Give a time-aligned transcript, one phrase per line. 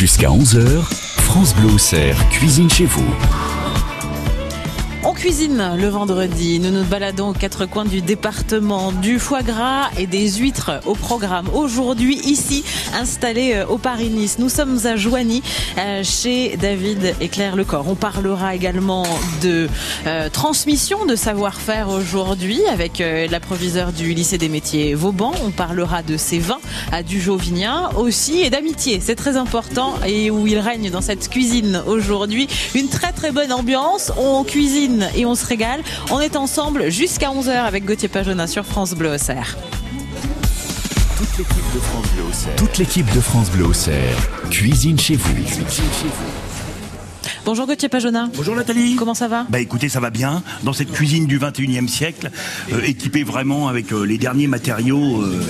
[0.00, 0.82] Jusqu'à 11h,
[1.18, 3.14] France Bleu Auxerre cuisine chez vous.
[5.02, 6.58] On cuisine le vendredi.
[6.58, 8.92] Nous nous baladons aux quatre coins du département.
[8.92, 11.48] Du foie gras et des huîtres au programme.
[11.54, 14.36] Aujourd'hui, ici, installé euh, au Paris-Nice.
[14.38, 15.42] Nous sommes à Joigny,
[15.78, 17.86] euh, chez David et Claire Lecor.
[17.88, 19.06] On parlera également
[19.42, 19.70] de
[20.06, 25.32] euh, transmission de savoir-faire aujourd'hui avec l'approviseur du lycée des métiers Vauban.
[25.46, 26.60] On parlera de ses vins
[26.92, 29.00] à Dujovinien aussi et d'amitié.
[29.02, 32.48] C'est très important et où il règne dans cette cuisine aujourd'hui.
[32.74, 34.12] Une très très bonne ambiance.
[34.18, 35.80] On cuisine et on se régale.
[36.10, 39.56] On est ensemble jusqu'à 11h avec Gauthier Pajona sur France Bleu Auxerre.
[41.16, 42.56] Toute l'équipe de France Bleu Auxerre.
[42.56, 44.16] Toute l'équipe de France Bleu Auxerre.
[44.50, 45.34] Cuisine chez vous.
[47.44, 48.28] Bonjour Gauthier Pajona.
[48.36, 48.96] Bonjour Nathalie.
[48.96, 49.46] Comment ça va?
[49.48, 50.42] Bah écoutez, ça va bien.
[50.62, 52.30] Dans cette cuisine du 21e siècle,
[52.72, 55.22] euh, équipée vraiment avec euh, les derniers matériaux.
[55.22, 55.40] euh,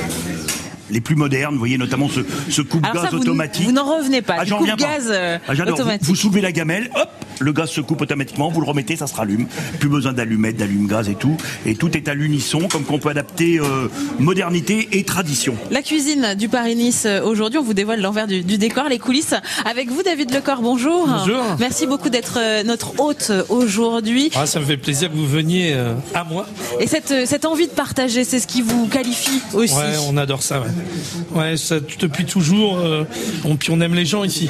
[0.92, 2.18] les plus modernes, vous voyez notamment ce,
[2.50, 3.64] ce coupe-gaz vous, automatique.
[3.64, 4.34] vous n'en revenez pas.
[4.40, 4.82] Ah, du j'en coup, reviens pas.
[4.96, 5.76] gaz euh, Ah, j'adore.
[5.76, 6.04] Vous- automatique.
[6.08, 7.08] Vous, soulevez la gamelle, hop,
[7.40, 9.46] le gaz se coupe automatiquement, vous le remettez, ça se rallume.
[9.80, 11.36] Plus besoin d'allumettes, d'allume-gaz et tout.
[11.66, 15.54] Et tout est à l'unisson, comme qu'on peut adapter euh, modernité et tradition.
[15.70, 19.34] La cuisine du Paris-Nice euh, aujourd'hui, on vous dévoile l'envers du, du décor, les coulisses.
[19.64, 21.06] Avec vous, David Lecor, bonjour.
[21.08, 21.42] Bonjour.
[21.58, 24.30] Merci beaucoup d'être euh, notre hôte aujourd'hui.
[24.34, 26.46] Ah, ça me fait plaisir que vous veniez euh, à moi.
[26.78, 29.74] Et cette, cette envie de partager, c'est ce qui vous qualifie aussi.
[29.74, 30.60] Ouais, on adore ça.
[30.60, 32.78] Ouais, ouais ça, depuis toujours.
[32.78, 33.04] euh,
[33.44, 34.48] on, puis on aime les gens ici.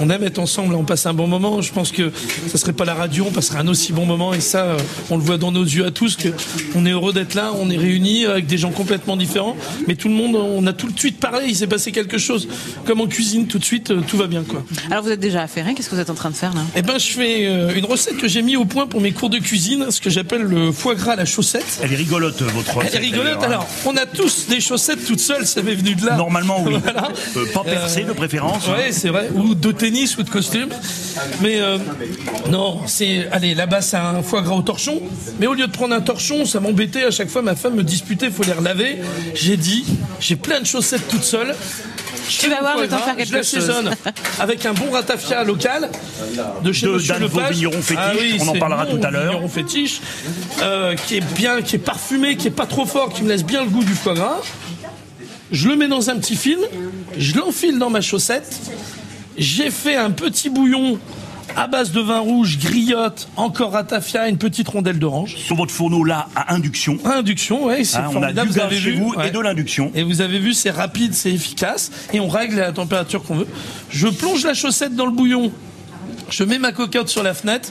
[0.00, 1.60] On aime être ensemble, on passe un bon moment.
[1.60, 2.10] Je pense que
[2.48, 4.32] ça serait pas la radio, on passerait un aussi bon moment.
[4.34, 4.76] Et ça, euh,
[5.10, 6.28] on le voit dans nos yeux à tous que
[6.74, 7.52] on est heureux d'être là.
[7.60, 10.90] On est réunis avec des gens complètement différents, mais tout le monde, on a tout
[10.90, 11.46] de suite parlé.
[11.48, 12.48] Il s'est passé quelque chose.
[12.84, 14.62] Comme en cuisine, tout de suite, euh, tout va bien, quoi.
[14.90, 16.60] Alors vous êtes déjà affairé, qu'est-ce que vous êtes en train de faire là?
[16.76, 19.30] Eh ben, je fais euh, une recette que j'ai mis au point pour mes cours
[19.30, 21.80] de cuisine, ce que j'appelle le foie gras à la chaussette.
[21.82, 23.38] Elle est rigolote, votre Elle recette, est rigolote.
[23.40, 23.46] hein.
[23.46, 26.16] Alors, on a tous des chaussettes toutes seules, ça m'est venu de là.
[26.16, 26.74] Normalement, oui.
[26.82, 27.08] Voilà.
[27.36, 28.64] Euh, pas percé de préférence.
[28.68, 28.72] hein.
[28.76, 29.28] Ouais, c'est vrai.
[29.34, 30.68] Ou de tennis ou de costume.
[31.42, 31.78] Mais euh,
[32.50, 33.28] non, c'est.
[33.32, 35.00] Allez, là-bas, c'est un foie gras au torchon.
[35.38, 37.04] Mais au lieu de prendre un torchon, ça m'embêtait.
[37.04, 38.98] À chaque fois, ma femme me disputait, il faut les relaver.
[39.34, 39.84] J'ai dit,
[40.20, 41.54] j'ai plein de chaussettes toutes seules.
[42.28, 43.50] Je Tu vas voir, je vais t'en faire quelque je la chose.
[43.50, 43.90] saisonne
[44.38, 45.90] avec un bon ratafia local
[46.62, 47.56] de chez De Monsieur Dan Lepage.
[47.56, 49.32] Vigneron fétiche, Ah oui, on en parlera tout à l'heure.
[49.32, 50.00] Vigneron fétiche,
[50.62, 53.44] euh, qui est bien, qui est parfumé, qui est pas trop fort, qui me laisse
[53.44, 54.38] bien le goût du foie gras.
[55.50, 56.60] Je le mets dans un petit film,
[57.18, 58.60] je l'enfile dans ma chaussette.
[59.36, 60.98] J'ai fait un petit bouillon
[61.56, 65.36] à base de vin rouge, griotte, encore ratafia, une petite rondelle d'orange.
[65.36, 66.98] Sur votre fourneau là, à induction.
[67.04, 68.48] Induction, ouais, c'est hein, on a formidable.
[68.48, 69.28] du vous gaz avez chez vu, vous ouais.
[69.28, 69.90] et de l'induction.
[69.94, 73.48] Et vous avez vu, c'est rapide, c'est efficace, et on règle la température qu'on veut.
[73.90, 75.52] Je plonge la chaussette dans le bouillon,
[76.30, 77.70] je mets ma cocotte sur la fenêtre,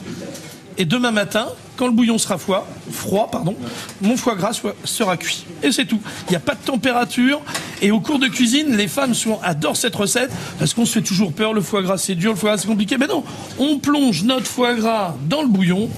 [0.78, 1.48] et demain matin,
[1.80, 3.56] quand le bouillon sera froid, froid pardon,
[4.02, 5.46] mon foie gras sera cuit.
[5.62, 5.98] Et c'est tout.
[6.28, 7.40] Il n'y a pas de température.
[7.80, 11.02] Et au cours de cuisine, les femmes souvent adorent cette recette parce qu'on se fait
[11.02, 11.54] toujours peur.
[11.54, 12.98] Le foie gras c'est dur, le foie gras c'est compliqué.
[12.98, 13.24] Mais non,
[13.58, 15.88] on plonge notre foie gras dans le bouillon,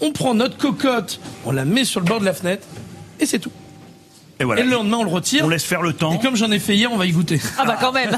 [0.00, 2.64] on prend notre cocotte, on la met sur le bord de la fenêtre,
[3.18, 3.50] et c'est tout.
[4.42, 4.60] Et voilà.
[4.60, 5.44] Et le lendemain, on le retire.
[5.44, 6.12] On laisse faire le temps.
[6.12, 7.40] Et comme j'en ai fait hier, on va y goûter.
[7.58, 8.10] Ah bah quand même.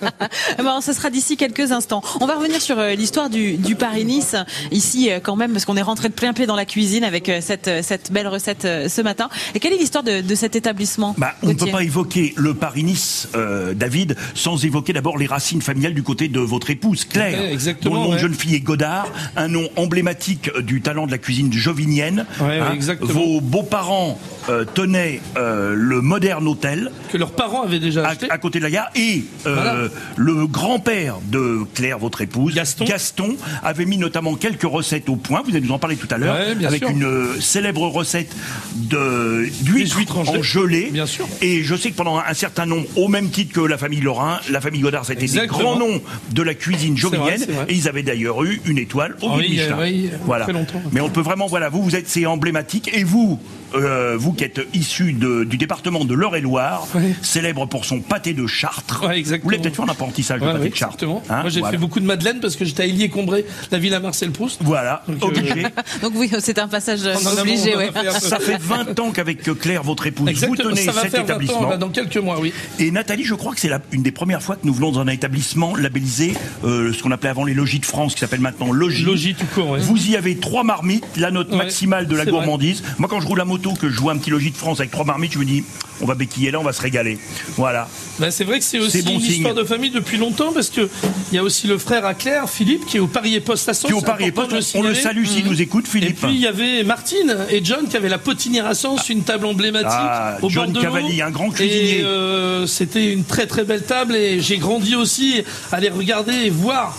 [0.58, 2.02] bon, ce sera d'ici quelques instants.
[2.20, 4.36] On va revenir sur euh, l'histoire du, du Paris-Nice
[4.70, 7.28] ici euh, quand même parce qu'on est rentré de plein pied dans la cuisine avec
[7.28, 9.28] euh, cette cette belle recette ce matin.
[9.54, 12.54] Et quelle est l'histoire de, de cet établissement Bah, on ne peut pas évoquer le
[12.54, 17.38] Paris-Nice, euh, David, sans évoquer d'abord les racines familiales du côté de votre épouse, Claire.
[17.38, 21.06] Ouais, exactement, dont le nom de jeune fille est Godard, un nom emblématique du talent
[21.06, 22.24] de la cuisine jovinienne.
[22.40, 22.44] Hein.
[22.44, 23.12] Ouais, ouais, exactement.
[23.12, 24.18] Vos beaux-parents
[24.48, 28.30] euh, tenaient euh, le moderne hôtel Que leurs parents avaient déjà acheté.
[28.30, 29.76] à côté de la gare et euh, Voilà.
[30.16, 33.36] le grand-père de Claire, votre épouse, Gaston.
[33.64, 35.42] avait mis notamment quelques recettes au point.
[35.44, 36.90] Vous allez nous en parler tout à l'heure Ouais, avec sûr.
[36.90, 38.34] une euh, célèbre recette
[38.74, 40.90] de d'huîtres huîtres en gelée.
[40.92, 41.26] Bien sûr.
[41.42, 44.40] Et je sais que pendant un certain nombre, au même titre que la famille Lorrain,
[44.50, 47.36] la famille Godard, c'était des grands noms de la cuisine vrai.
[47.68, 49.78] Et ils avaient d'ailleurs eu une étoile au guide oui, Michelin.
[49.78, 50.44] euh, oui, voilà.
[50.44, 50.82] très longtemps.
[50.92, 52.90] Mais on peut vraiment, voilà, vous, vous êtes, c'est emblématique.
[52.92, 53.40] Et vous,
[53.74, 57.14] euh, vous qui êtes issu du département de l'Eure-et-Loire, Ouais.
[57.22, 59.04] célèbre pour son pâté de Chartres.
[59.06, 59.44] Ouais, exactement.
[59.44, 60.94] Vous l'avez peut-être fait en apprentissage Ouais, de pâté de Chartres.
[60.94, 61.22] exactement.
[61.28, 61.72] Hein, Moi, j'ai voilà.
[61.72, 64.60] fait beaucoup de madeleine parce que j'étais à Illier-Combré, la ville à Marcel Proust.
[64.62, 65.62] Voilà, Donc, euh, obligé.
[66.02, 67.74] Donc oui, c'est un passage euh, en obligé.
[67.74, 68.10] en fait.
[68.20, 71.20] Ça fait 20 ans qu'avec Claire, votre épouse, Exactement, vous tenez ça va cet faire
[71.20, 71.68] 20 ans, établissement.
[71.70, 72.52] là, dans quelques mois, oui.
[72.78, 75.08] Et Nathalie, je crois que c'est une des premières fois que nous venons dans un
[75.08, 76.34] établissement labellisé,
[76.64, 79.04] euh, ce qu'on appelait avant les logis de France, qui s'appelle maintenant Logis.
[79.04, 79.80] Logis tout court, ouais.
[79.80, 82.82] Vous y avez trois marmites, la note Ouais, maximale de la gourmandise.
[82.98, 84.90] Moi, quand je roule la moto, que je joue un petit logis de France avec
[84.90, 85.64] trois marmites, je me dis,
[86.00, 87.18] on va béquiller là, on va se régaler.
[87.56, 87.88] Voilà.
[88.18, 89.32] Ben, c'est vrai que c'est aussi bon une signe.
[89.32, 90.88] histoire de famille depuis longtemps parce que
[91.32, 93.68] il y a aussi le frère à Claire, Philippe, qui est au Paris et Post
[93.68, 96.20] à Sens, Qui au Paris et Poste, on le salue s'il nous écoute, Et Philippe.
[96.20, 99.46] puis il y avait Martine et John qui avaient la potinière à Sens, une table
[99.46, 100.86] emblématique Ah, au John bord de.
[100.86, 102.00] Cavalli, un grand cuisinier.
[102.00, 105.42] Et euh, c'était une très très belle table et j'ai grandi aussi
[105.72, 106.96] à les regarder et voir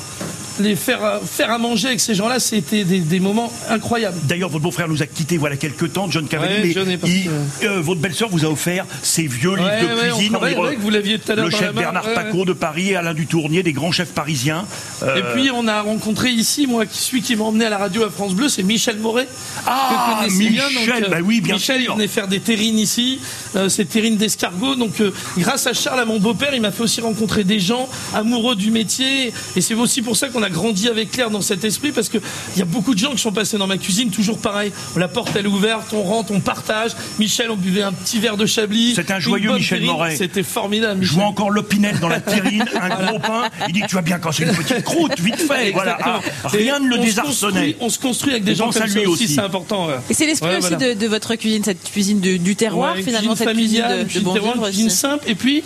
[0.59, 4.17] les faire à- faire à manger avec ces gens-là, c'était des, des moments incroyables.
[4.23, 7.29] D'ailleurs, votre beau-frère nous a quittés voilà quelques temps, John Cavalli, Ouais, mais il-
[7.67, 10.35] euh, votre belle-sœur vous a offert ses vieux livres Ouais, de ouais, cuisine.
[10.35, 13.73] avec, vous l'aviez tout à l'heure Le chef Bernard Paco de Paris, Alain Dutournier, des
[13.73, 14.65] grands chefs parisiens.
[15.03, 18.03] Euh, Et puis on a rencontré ici, moi, celui qui m'a emmené à la radio
[18.03, 19.27] à France Bleu, c'est Michel Moret.
[19.65, 21.91] Ah, connaissez bien, Michel, donc, euh, bah oui, bien Michel, sûr.
[21.93, 23.19] il venait faire des terrines ici,
[23.55, 24.75] euh, ces terrines d'escargot.
[24.75, 27.87] Donc, euh, grâce à Charles, à mon beau-père, il m'a fait aussi rencontrer des gens
[28.13, 29.31] amoureux du métier.
[29.55, 32.17] Et c'est aussi pour ça qu'on a grandi avec Claire dans cet esprit, parce que
[32.55, 34.71] il y a beaucoup de gens qui sont passés dans ma cuisine, toujours pareil.
[34.95, 36.91] La porte, elle est ouverte, on rentre, on partage.
[37.19, 38.93] Michel, on buvait un petit verre de Chablis.
[38.95, 39.93] C'était un joyeux Michel terrine.
[39.93, 40.15] Moret.
[40.15, 41.03] C'était formidable.
[41.03, 43.49] Je vois encore l'opinel dans la terrine, un gros pain.
[43.67, 45.71] Il dit tu vas bien quand c'est une petite croûte, vite fait.
[45.71, 45.97] Voilà.
[46.01, 47.75] Ah, rien ne le désarçonnait.
[47.79, 49.87] On se construit avec des gens comme ça lui aussi, c'est important.
[50.09, 50.93] Et c'est l'esprit Ouais, aussi voilà.
[50.95, 54.07] de, de votre cuisine, cette cuisine de- du terroir, Ouais, finalement, cuisine cette cuisine familiale,
[54.07, 55.23] de, de bon terroir, vivre cuisine simple.
[55.27, 55.63] Et puis,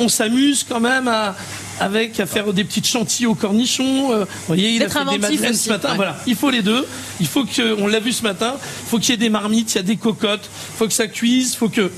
[0.00, 1.36] on s'amuse quand même à,
[1.80, 4.12] avec à faire des petites chantilly au cornichon.
[4.12, 5.90] Euh, vous voyez, il a fait des madeleines aussi, ce matin.
[5.90, 5.96] ouais.
[5.96, 6.86] Voilà, il faut les deux.
[7.20, 9.74] Il faut que, on l'a vu ce matin, il faut qu'il y ait des marmites,
[9.74, 11.90] il y a des cocottes, il faut que ça cuise, il faut que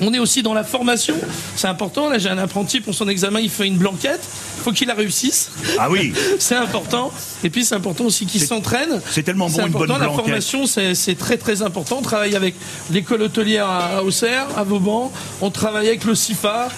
[0.00, 1.14] on est aussi dans la formation,
[1.54, 2.08] c'est important.
[2.08, 4.20] Là, j'ai un apprenti pour son examen, il fait une blanquette.
[4.58, 5.50] Il faut qu'il la réussisse.
[5.78, 6.12] Ah oui.
[6.38, 7.10] C'est important.
[7.42, 9.00] Et puis, c'est important aussi qu'il s'entraîne.
[9.10, 9.98] c'est tellement bon, une bonne important.
[9.98, 10.42] La blanquette.
[10.42, 11.98] formation, c'est très, très important.
[11.98, 12.54] On travaille avec
[12.92, 15.12] l'école hôtelière à à Auxerre, à Vauban.
[15.40, 16.68] On travaille avec le CIFA.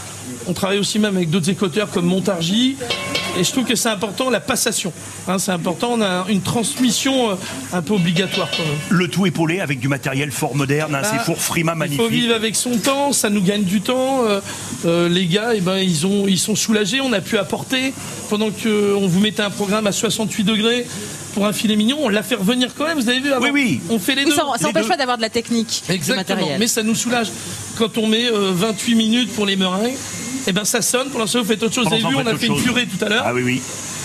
[0.46, 2.76] On travaille aussi même avec d'autres écouteurs comme Montargis.
[3.36, 4.92] Et je trouve que c'est important, la passation.
[5.26, 5.90] Hein, c'est important.
[5.94, 7.34] On a une transmission euh,
[7.72, 8.78] un peu obligatoire quand même.
[8.90, 12.06] Le tout épaulé avec du matériel fort moderne, hein, ces Ah, fours Frima Il faut
[12.08, 14.24] vivre avec son temps, ça nous gagne du temps.
[14.24, 14.40] Euh,
[14.84, 17.92] euh, les gars, eh ben, ils, ont, ils sont soulagés, on a pu apporter.
[18.30, 20.86] Pendant qu'on vous mettait un programme à 68 degrés
[21.34, 23.50] pour un filet mignon, on l'a fait revenir quand même, vous avez vu avant Oui,
[23.52, 23.80] oui.
[23.90, 24.36] On fait les Oui, deux.
[24.36, 26.60] ça n'empêche pas d'avoir de la technique, du Exactement, matériel.
[26.60, 27.26] mais ça nous soulage.
[27.76, 29.96] Quand on met euh, 28 minutes pour les meringues,
[30.46, 31.10] eh ben ça sonne.
[31.10, 31.86] Pour l'instant, vous faites autre chose.
[31.86, 33.24] Vous avez vu, on a fait une purée tout à l'heure.
[33.26, 33.62] Ah oui, oui.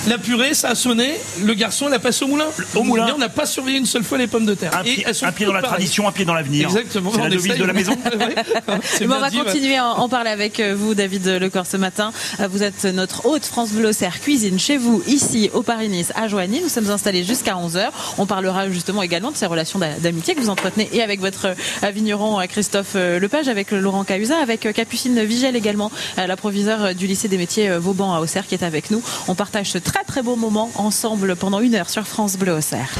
[0.07, 1.13] La purée, ça a sonné.
[1.43, 2.45] Le garçon, il a passé au moulin.
[2.75, 3.05] Au moulin.
[3.07, 4.71] Mais on n'a pas surveillé une seule fois les pommes de terre.
[4.75, 6.67] Un Et pied, un dans la tradition, un pied dans l'avenir.
[6.67, 7.11] Exactement.
[7.13, 7.95] C'est la devise de la maison.
[8.19, 8.35] Ouais.
[8.83, 11.65] C'est Bon, on va dit, continuer à en en parler avec euh, vous, David Lecor,
[11.65, 12.11] ce matin.
[12.39, 13.91] Euh, Vous êtes notre hôte France Bleu
[14.21, 16.61] Cuisine chez vous, ici au Paris-Nice, à Joigny.
[16.61, 17.89] Nous sommes installés jusqu'à 11h.
[18.17, 21.47] On parlera justement également de ces relations d'a- d'amitié que vous entretenez et avec votre
[21.83, 27.07] euh, vigneron Christophe Lepage, avec Laurent Cahuza, avec Capucine Vigel également, la proviseure euh, du
[27.07, 29.01] lycée des métiers Vauban à Auxerre qui est avec nous.
[29.27, 32.91] On partage ce très très beau moment ensemble pendant une heure sur France Bleu Auxerre.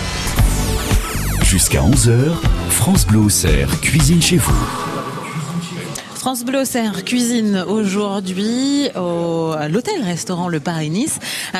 [1.44, 2.34] Jusqu'à 11h,
[2.70, 4.99] France Bleu Auxerre, cuisine chez vous.
[6.20, 6.64] France Bleu
[7.06, 11.18] cuisine aujourd'hui au à l'hôtel-restaurant Le Paris-Nice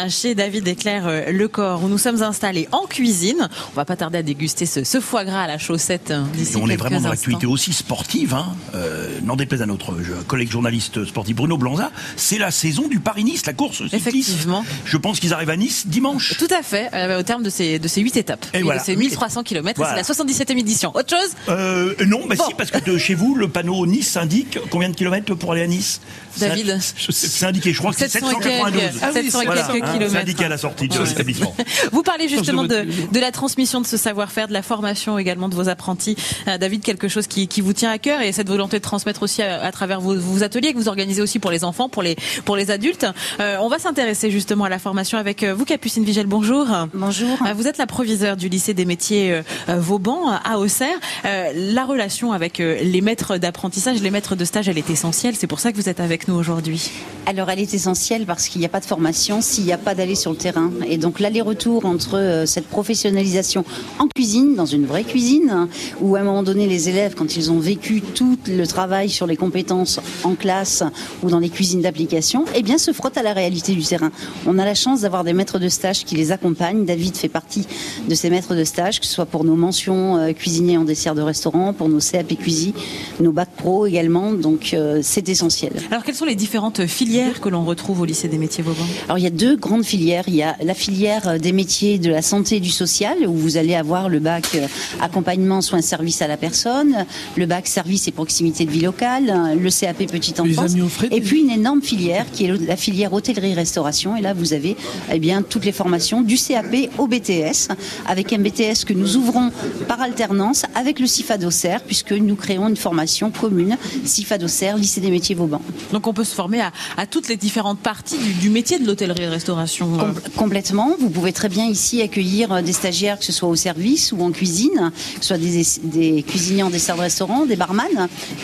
[0.10, 3.48] chez David et Claire euh, Lecor où nous sommes installés en cuisine.
[3.72, 6.58] On va pas tarder à déguster ce, ce foie gras à la chaussette euh, d'ici
[6.58, 8.34] on est vraiment dans l'actualité aussi sportive.
[8.34, 8.48] Hein.
[8.76, 13.00] Euh, N'en déplaise à notre euh, collègue journaliste sportif Bruno Blanza, c'est la saison du
[13.00, 13.96] Paris-Nice, la course cycliste.
[14.08, 14.66] Effectivement.
[14.86, 16.38] Je pense qu'ils arrivent à Nice dimanche.
[16.38, 18.46] Tout à fait, euh, au terme de ces, de ces 8 étapes.
[18.54, 18.82] Et Oui, voilà.
[18.82, 20.04] de ces 1300 km, Voilà.
[20.04, 20.92] c'est la 77e édition.
[20.96, 21.32] Autre chose?
[21.48, 22.44] Euh, non, bah Bon.
[22.48, 25.62] si, parce que de chez vous, le panneau Nice indique combien de kilomètres pour aller
[25.64, 26.02] à Nice
[26.38, 28.82] David C'est indiqué, je crois que c'est 700 et 792.
[29.00, 29.62] quelques, 700 et Voilà.
[29.64, 30.16] quelques C'est kilomètres.
[30.22, 31.56] indiqué à la sortie de l'établissement.
[31.92, 35.70] Vous parlez justement de la transmission de ce savoir-faire, de la formation également de vos
[35.70, 36.16] apprentis.
[36.48, 39.24] Euh, David, quelque chose qui, qui vous tient à cœur et cette volonté de transmettre
[39.24, 42.04] aussi à, à travers vos, vos ateliers que vous organisez aussi pour les enfants, pour
[42.04, 42.16] les,
[42.46, 43.06] pour les adultes.
[43.40, 46.28] Euh, on va s'intéresser justement à la formation avec euh, vous, Capucine Vigel.
[46.28, 46.68] Bonjour.
[46.94, 47.38] Bonjour.
[47.46, 50.96] Euh, Vous êtes la proviseure du lycée des métiers Vauban à Auxerre.
[51.26, 55.36] Euh, la relation avec euh, les maîtres d'apprentissage, les maîtres de stage, elle est essentielle.
[55.38, 56.90] C'est pour ça que vous êtes avec nous aujourd'hui.
[57.26, 59.94] Alors elle est essentielle parce qu'il n'y a pas de formation s'il n'y a pas
[59.94, 60.72] d'aller sur le terrain.
[60.88, 63.66] Et donc l'aller-retour entre euh, cette professionnalisation
[64.00, 65.68] en cuisine, dans une vraie cuisine,
[66.00, 69.28] où à un moment donné les élèves, quand ils ont vécu tout le travail sur
[69.28, 70.84] les compétences en classe
[71.22, 74.12] ou dans les cuisines d'application, eh bien se frottent à la réalité du terrain.
[74.48, 76.86] On a la chance d'avoir des maîtres de stage qui les accompagnent.
[76.86, 77.68] David fait partie
[78.08, 81.14] de ces maîtres de stage, que ce soit pour nos mentions euh, cuisiniers en dessert
[81.14, 82.74] de restaurant, pour nos CAP cuisine,
[83.20, 84.29] nos bacs pro également.
[84.34, 85.74] Donc euh, c'est essentiel.
[85.92, 89.18] Alors quelles sont les différentes filières que l'on retrouve au lycée des métiers Vauban Alors
[89.18, 90.24] il y a deux grandes filières.
[90.28, 93.58] Il y a la filière des métiers de la santé et du social, où vous
[93.58, 94.68] allez avoir le bac euh,
[95.02, 97.06] accompagnement, soins, services à la personne,
[97.36, 100.90] le bac service et proximité de vie locale, le CAP petite Les enfance, amis au
[100.90, 104.16] frais, et puis une énorme filière qui est la filière hôtellerie-restauration.
[104.16, 104.76] Et là, vous avez
[105.12, 107.70] eh bien toutes les formations du CAP au BTS,
[108.08, 109.52] avec un BTS que nous ouvrons
[109.88, 113.78] par alternance avec le CIFA d'Auxerre, puisque nous créons une formation commune
[114.20, 115.62] CIFA d'Auxerre, lycée des métiers Vauban.
[115.94, 118.86] Donc on peut se former à, à toutes les différentes parties du, du métier de
[118.86, 119.94] l'hôtellerie et restauration.
[119.96, 119.98] euh.
[120.00, 120.90] Com- complètement.
[121.00, 124.22] Vous pouvez très bien ici accueillir euh, des stagiaires, que ce soit au service ou
[124.22, 127.88] en cuisine, que ce soit des, des cuisiniers en dessert de restaurant, des barman,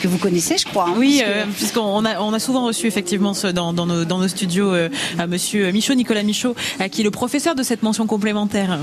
[0.01, 0.85] que vous connaissez, je crois.
[0.89, 4.19] hein, Oui, euh, puisqu'on a, on a souvent reçu effectivement ce- dans, dans, nos, dans
[4.19, 4.89] nos studios euh,
[5.19, 8.79] à Monsieur Michaud, Nicolas Michaud, euh, qui est le professeur de cette mention complémentaire.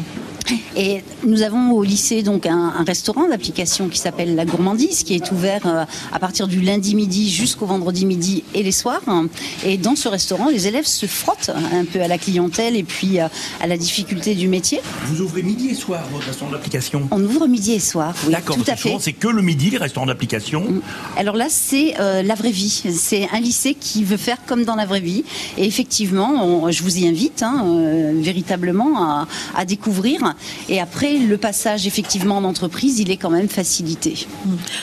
[0.77, 5.15] Et nous avons au lycée donc un, un restaurant d'application qui s'appelle La Gourmandise, qui
[5.15, 9.01] est ouvert à partir du lundi midi jusqu'au vendredi midi et les soirs.
[9.65, 13.21] Et dans ce restaurant, les élèves se frottent un peu à la clientèle et puis
[13.21, 13.29] euh,
[13.61, 14.81] à la difficulté du métier.
[15.07, 17.09] Vous ouvrez midi et soir votre restaurant d'application?
[17.11, 18.97] On ouvre midi et soir, oui, D'accord, tout à fait.
[19.01, 20.65] c'est que le midi, les restaurants d'application.
[21.17, 22.83] Alors là, c'est euh, la vraie vie.
[22.95, 25.25] C'est un lycée qui veut faire comme dans la vraie vie.
[25.57, 30.35] Et effectivement, on- je vous y invite hein, euh, véritablement à, à découvrir.
[30.69, 34.27] Et après, le passage effectivement en entreprise, il est quand même facilité.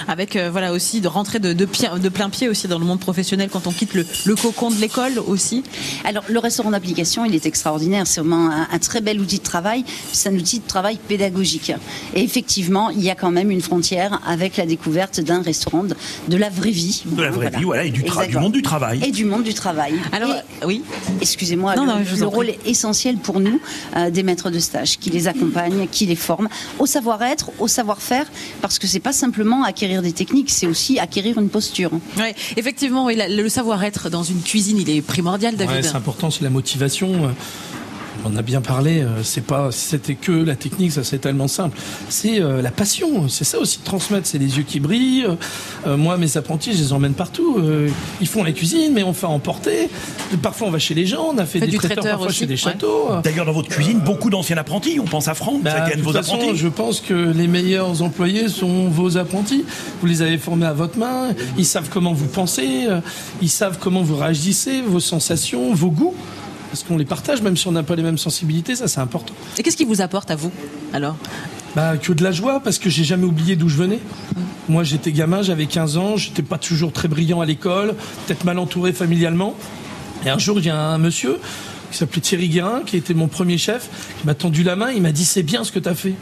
[0.07, 1.65] Avec euh, voilà aussi de rentrer de, de,
[1.97, 4.75] de plein pied aussi dans le monde professionnel quand on quitte le, le cocon de
[4.75, 5.63] l'école aussi.
[6.03, 8.05] Alors, le restaurant d'application, il est extraordinaire.
[8.05, 9.83] C'est vraiment un, un très bel outil de travail.
[10.11, 11.71] C'est un outil de travail pédagogique.
[12.13, 15.95] Et effectivement, il y a quand même une frontière avec la découverte d'un restaurant de,
[16.27, 17.03] de la vraie vie.
[17.05, 18.41] De la vraie vie, voilà, et du, tra- du Exactement.
[18.41, 19.01] monde du travail.
[19.05, 19.93] Et du monde du travail.
[20.11, 20.31] Alors
[20.61, 20.83] Et- oui.
[21.21, 23.59] excusez-moi, Non, le, non, je vous le rôle est essentiel pour nous
[23.95, 28.25] euh, des maîtres de stage, qui les accompagnent, qui les forment au savoir-être, au savoir-faire,
[28.61, 31.78] parce que c'est pas simplement acquérir des techniques, c'est aussi acquérir une posture.
[32.17, 35.83] Ouais, effectivement, oui, la- le savoir-être dans une cuisine, il est primordial, Ouais, David.
[35.85, 37.33] c'est important, c'est la motivation.
[38.25, 39.01] On a bien parlé.
[39.01, 41.77] euh, C'est pas, si c'était que la technique, ça c'est tellement simple.
[42.09, 43.29] C'est euh, la passion.
[43.29, 44.27] C'est ça aussi de transmettre.
[44.27, 45.25] C'est les yeux qui brillent.
[45.87, 47.57] Euh, moi, mes apprentis, je les emmène partout.
[47.59, 47.87] Euh,
[48.19, 49.89] ils font la cuisine, mais on fait emporter.
[50.41, 51.29] Parfois, on va chez les gens.
[51.33, 52.57] On a fait Fait des du traiteurs, traiteur parfois aussi, chez des ouais.
[52.57, 53.07] châteaux.
[53.23, 54.99] D'ailleurs, dans votre cuisine, beaucoup d'anciens apprentis.
[55.01, 56.57] On pense à Franck, Bah, de vos façon, apprentis.
[56.57, 59.63] je pense que les meilleurs employés sont vos apprentis.
[60.01, 61.29] Vous les avez formés à votre main.
[61.57, 62.87] Ils savent comment vous pensez.
[63.41, 66.15] Ils savent comment vous réagissez, vos sensations, vos goûts.
[66.69, 69.33] Parce qu'on les partage, même si on n'a pas les mêmes sensibilités, ça c'est important.
[69.57, 70.51] Et qu'est-ce qui vous apporte à vous
[70.93, 71.15] alors?
[71.75, 73.99] Bah, que de la joie, parce que j'ai jamais oublié d'où je venais.
[74.69, 77.95] Moi, j'étais gamin, j'avais 15 ans, j'étais pas toujours très brillant à l'école,
[78.25, 79.55] peut-être mal entouré familialement.
[80.25, 81.39] Et un jour, il y a un monsieur
[81.91, 85.01] qui s'appelait Thierry Guérin, qui était mon premier chef, qui m'a tendu la main, il
[85.01, 86.13] m'a dit c'est bien ce que tu as fait.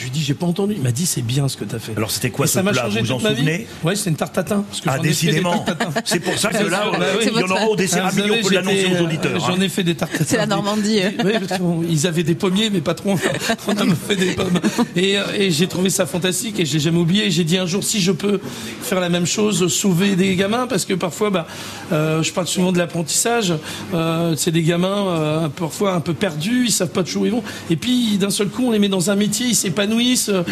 [0.00, 0.72] Je lui ai dit j'ai pas entendu.
[0.78, 1.92] Il m'a dit c'est bien ce que tu as fait.
[1.94, 3.66] Alors, c'était quoi Et ce ça m'a plat changé Vous vous en souvenez?
[3.84, 4.64] Ouais, c'était une tarte tatin.
[4.66, 5.62] Parce que Ah, j'en décidément.
[6.06, 7.26] C'est pour ça que là, oui.
[7.26, 9.38] il y en aura au dessert à on peut l'annoncer aux euh, auditeurs.
[9.40, 9.60] J'en hein.
[9.60, 10.46] ai fait des tartes C'est la.
[10.46, 11.00] Normandie.
[11.22, 13.14] Oui, parce qu'ils avaient des pommiers, mais pas trop.
[13.68, 14.58] On a fait des pommes.
[14.96, 17.30] Et, euh, et j'ai trouvé ça fantastique et je l'ai jamais oublié.
[17.30, 18.40] J'ai dit un jour, si je peux
[18.82, 21.46] faire la même chose, sauver des gamins, parce que parfois, bah,
[21.92, 23.52] euh, je parle souvent de l'apprentissage.
[23.92, 27.32] Euh, c'est des gamins euh, parfois un peu perdus, ils savent pas toujours où ils
[27.32, 27.42] vont.
[27.68, 29.89] Et puis d'un seul coup, on les met dans un métier, ils s'épanouissent.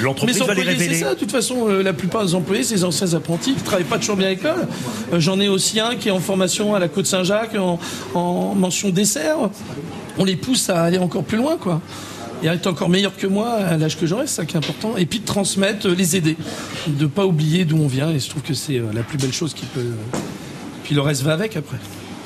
[0.03, 0.95] L'entreprise va les employés, révéler.
[0.95, 1.15] c'est ça.
[1.15, 3.99] De toute façon, euh, la plupart des employés, c'est des anciens apprentis qui travaillent pas
[3.99, 4.67] toujours bien à l'école.
[5.13, 7.79] Euh, J'en ai aussi un qui est en formation à la Côte Saint-Jacques en,
[8.15, 9.37] en mention dessert.
[10.19, 11.81] On les pousse à aller encore plus loin, quoi.
[12.43, 14.59] Et à être encore meilleur que moi à l'âge que j'aurai, c'est ça qui est
[14.59, 14.97] important.
[14.97, 16.37] Et puis de transmettre, euh, les aider,
[16.87, 18.11] de pas oublier d'où on vient.
[18.11, 19.81] Et je trouve que c'est euh, la plus belle chose qui peut.
[19.81, 20.19] euh,
[20.85, 21.79] Puis le reste va avec après.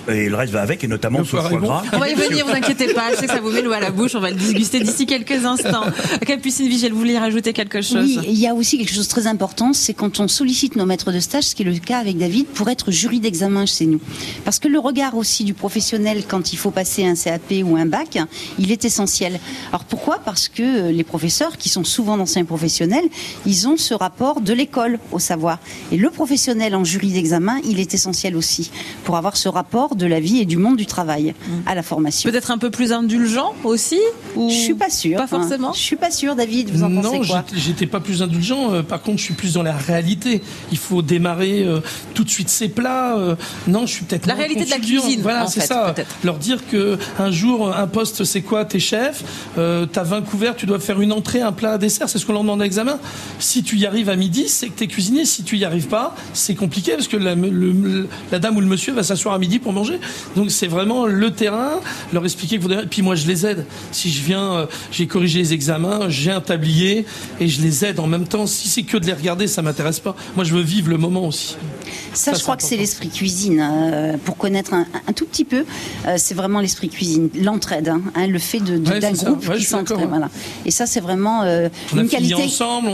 [0.08, 1.82] Et le reste va avec, et notamment Le ce foie gras.
[1.92, 3.12] On va y venir, vous inquiétez pas.
[3.12, 4.14] Je sais que ça vous met l'eau à la bouche.
[4.14, 5.84] On va le déguster d'ici quelques instants.
[6.26, 9.10] Capucine Vigel, vous vouliez rajouter quelque chose Oui, il y a aussi quelque chose de
[9.10, 11.98] très important, c'est quand on sollicite nos maîtres de stage, ce qui est le cas
[11.98, 14.00] avec David, pour être jury d'examen chez nous.
[14.44, 17.86] Parce que le regard aussi du professionnel quand il faut passer un CAP ou un
[17.86, 18.18] bac,
[18.58, 19.38] il est essentiel.
[19.68, 20.18] Alors pourquoi?
[20.24, 23.04] Parce que les professeurs, qui sont souvent d'anciens professionnels,
[23.46, 25.58] ils ont ce rapport de l'école au savoir.
[25.90, 28.70] Et le professionnel en jury d'examen, il est essentiel aussi,
[29.04, 31.34] pour avoir ce rapport de la vie et du monde du travail
[31.66, 32.30] à la formation.
[32.30, 33.98] Peut-être un peu plus indulgent aussi
[34.36, 34.48] ou...
[34.50, 35.16] Je suis pas sûre.
[35.18, 35.26] Pas hein.
[35.26, 36.70] forcément Je suis pas sûre, David.
[36.70, 38.72] Vous en pensez non, quoi j'étais- j'étais pas plus indulgent.
[38.72, 40.42] Euh, par contre, je suis plus dans la réalité.
[40.70, 41.80] Il faut démarrer euh,
[42.14, 43.16] tout de suite ses plats.
[43.16, 43.34] euh,
[43.66, 45.92] non, je suis peut-être La réalité de la cuisine, Voilà, c'est ça.
[45.94, 46.14] peut-être.
[46.24, 49.22] Leur dire que un jour, un poste, c'est quoi T'es chef.
[49.58, 52.08] Euh, T'as 20 couverts, tu dois faire une entrée, un plat, un dessert.
[52.08, 52.98] C'est ce qu'on leur demande à l'examen.
[53.38, 55.24] Si tu y arrives à midi, c'est que t'es cuisinier.
[55.24, 58.66] Si tu y arrives pas, c'est compliqué parce que la, le- la dame ou le
[58.66, 60.00] monsieur va s'asseoir à midi pour manger manger.
[60.36, 61.80] Donc c'est vraiment le terrain,
[62.12, 62.86] leur expliquer que vous devez...
[62.86, 63.66] Puis moi je les aide.
[63.90, 67.04] Si je viens, euh, j'ai corrigé les examens, j'ai un tablier
[67.40, 68.46] et je les aide en même temps.
[68.46, 70.14] Si c'est que de les regarder, ça m'intéresse pas.
[70.36, 71.56] Moi je veux vivre le moment aussi.
[72.12, 73.60] Ça, je crois que c'est l'esprit cuisine.
[73.60, 75.64] Euh, pour connaître un, tout petit peu,
[76.06, 80.08] euh, c'est vraiment l'esprit cuisine, l'entraide, hein, hein, le fait de, d'un groupe qui s'entraide.
[80.08, 80.28] Voilà.
[80.64, 82.46] Et ça, c'est vraiment une qualité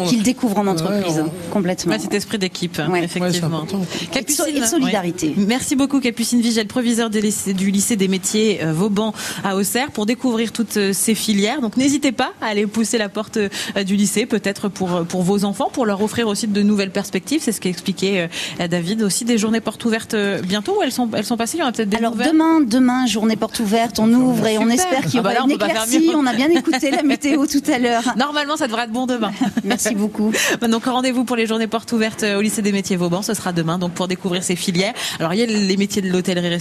[0.09, 1.99] qu'ils découvrent en entreprise, complètement.
[1.99, 3.67] cet esprit d'équipe, effectivement.
[4.13, 5.35] Capucine, et, solidarité.
[5.37, 10.93] Merci beaucoup, Capucine Vigel, proviseur du lycée des métiers Vauban à Auxerre, pour découvrir toutes
[10.93, 11.61] ces filières.
[11.61, 13.37] Donc n'hésitez pas à aller pousser la porte
[13.85, 17.41] du lycée, peut-être pour, pour vos enfants, pour leur offrir aussi de nouvelles perspectives.
[17.43, 18.31] C'est ce qu'expliquait
[18.71, 19.03] David.
[19.03, 21.57] Aussi des journées portes ouvertes bientôt ou elles sont, elles sont passées?
[21.57, 24.59] Il y en a peut-être des Alors demain, demain, journée porte ouverte, on ouvre et
[24.59, 26.13] on espère qu'il y aura ah bah une éclaircie.
[26.15, 28.05] On a bien écouté la météo tout à l'heure.
[28.17, 29.33] Normalement, ça devrait être bon demain.
[29.65, 30.31] Merci beaucoup.
[30.71, 33.23] Donc rendez-vous pour les journées portes ouvertes au lycée des métiers Vauban.
[33.23, 34.95] Ce sera demain, donc pour découvrir ces filières.
[35.19, 36.09] Alors il y a les métiers de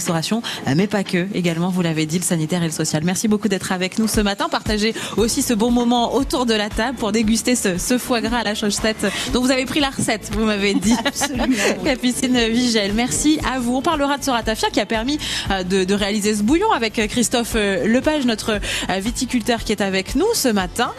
[0.08, 0.42] l'hôtellerie-restauration,
[0.74, 1.26] mais pas que.
[1.34, 3.02] Également, vous l'avez dit, le sanitaire et le social.
[3.04, 4.48] Merci beaucoup d'être avec nous ce matin.
[4.50, 8.44] Partagez aussi ce bon moment autour de la table pour déguster ce, foie gras à
[8.44, 10.94] la chaussette dont vous avez pris la recette, vous m'avez dit.
[11.04, 11.46] Absolument.
[11.84, 13.76] Capucine Vigel, merci à vous.
[13.76, 15.18] On parlera de ce ratafia qui a permis
[15.50, 20.14] euh, de, réaliser ce bouillon avec Christophe euh, Lepage, notre euh, viticulteur qui est avec
[20.14, 20.92] nous ce matin.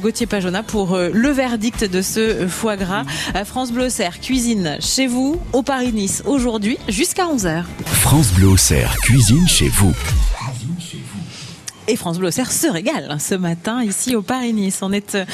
[0.00, 3.04] Gauthier Pajona pour le verdict de ce foie gras.
[3.44, 3.88] France Bleu
[4.20, 7.64] cuisine chez vous au Paris-Nice aujourd'hui jusqu'à 11h.
[7.86, 8.55] France Bleu
[9.02, 9.92] cuisine chez vous.
[11.88, 14.78] Et France Bleu se régale ce matin ici au Paris-Nice.
[14.80, 15.24] On est euh,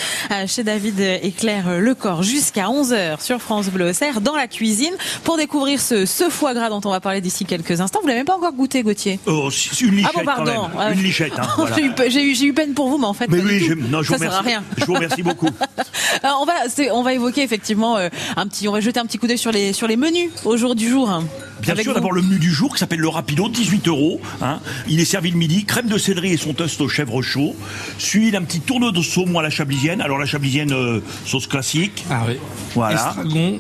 [0.49, 5.81] chez David et Claire Lecor jusqu'à 11h sur France Bleu dans la cuisine pour découvrir
[5.81, 8.01] ce, foie gras dont on va parler d'ici quelques instants.
[8.03, 9.21] Vous l'avez même pas encore goûté, Gauthier?
[9.27, 9.51] Oh,
[9.81, 10.13] une lichette.
[10.13, 10.71] Ah bon, pardon.
[10.93, 11.39] Une lichette.
[11.39, 11.47] Hein,
[12.09, 13.29] j'ai eu, eu, peine pour vous, mais en fait.
[13.29, 14.41] Mais oui, je, non, je vous remercie.
[14.43, 14.65] Rien.
[14.77, 15.49] Je vous remercie beaucoup.
[16.25, 16.55] on va,
[16.93, 19.53] on va évoquer effectivement euh, un petit, on va jeter un petit coup d'œil sur
[19.53, 21.23] les, sur les menus au jour du jour.
[21.63, 24.21] Bien sûr, d'abord le menu du jour qui s'appelle le rapido, 18 euros.
[24.41, 24.59] Hein.
[24.89, 27.55] Il est servi le midi, crème de céleri et son toast au chèvre chaud,
[27.99, 30.01] suivi d'un petit tourneau de saumon à la chablisienne.
[30.01, 32.05] Alors la chablisienne, euh, sauce classique.
[32.11, 32.37] Ah oui.
[32.75, 32.97] Voilà.
[32.97, 33.59] Estragon,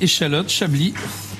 [0.00, 0.94] échalote, chablis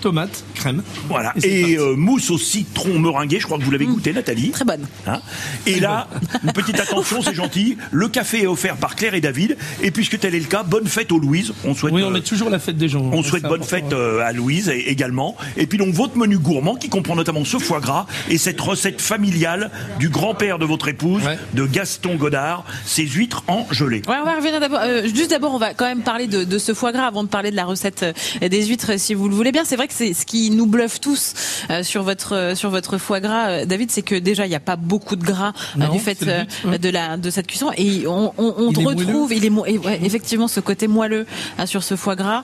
[0.04, 0.82] tomate, crème.
[1.08, 1.32] Voilà.
[1.42, 3.94] Et, euh, mousse au citron meringué, je crois que vous l'avez mmh.
[3.94, 4.50] goûté, Nathalie.
[4.50, 4.86] Très bonne.
[5.06, 5.20] Hein
[5.66, 6.08] et là,
[6.44, 7.78] une petite attention, c'est gentil.
[7.90, 9.56] Le café est offert par Claire et David.
[9.82, 11.54] Et puisque tel est le cas, bonne fête aux Louise.
[11.64, 11.94] On souhaite.
[11.94, 13.00] Oui, on met toujours la fête des gens.
[13.00, 15.36] On souhaite bonne fête euh, à Louise également.
[15.56, 19.00] Et puis donc votre menu gourmand qui comprend notamment ce foie gras et cette recette
[19.00, 21.22] familiale du grand-père de votre épouse,
[21.54, 24.02] de Gaston Godard, ces huîtres en gelée.
[24.06, 24.80] Ouais, on va revenir d'abord.
[24.82, 27.28] Euh, juste d'abord, on va quand même parler de, de, ce foie gras avant de
[27.28, 28.04] parler de la recette
[28.42, 29.64] des huîtres, si vous le voulez bien.
[29.64, 31.34] C'est vrai que c'est ce qui nous bluffe tous
[31.70, 34.54] euh, sur votre euh, sur votre foie gras, euh, David, c'est que déjà il n'y
[34.56, 37.70] a pas beaucoup de gras du fait de la de cette cuisson.
[37.76, 41.26] Et on, on, on retrouve il est ouais, effectivement ce côté moelleux
[41.66, 42.42] sur ce foie gras.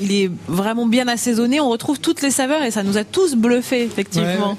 [0.00, 1.60] il est vraiment bien assaisonné.
[1.60, 4.56] On retrouve toutes les saveurs et ça nous a tous bluffé effectivement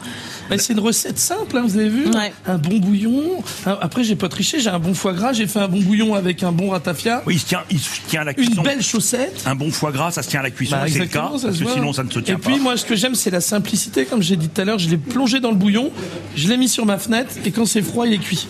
[0.60, 2.06] c'est une recette simple, hein, vous avez vu
[2.46, 3.44] Un bon bouillon.
[3.66, 6.44] Après, j'ai pas triché, j'ai un bon foie gras, j'ai fait un bon bouillon avec
[6.44, 7.24] un bon ratafia.
[7.26, 8.54] Oui, il se tient, il se tient à la cuisson.
[8.58, 9.44] Une belle chaussette.
[9.46, 11.44] Un bon foie gras, ça se tient à la cuisson, bah, c'est le cas, parce
[11.44, 12.50] que sinon ça ne se tient pas.
[12.50, 14.06] Et puis, moi, ce que j'aime, c'est la simplicité.
[14.06, 15.92] Comme j'ai dit tout à l'heure, je l'ai plongé dans le bouillon,
[16.36, 18.48] je l'ai mis sur ma fenêtre, et quand c'est froid, il est cuit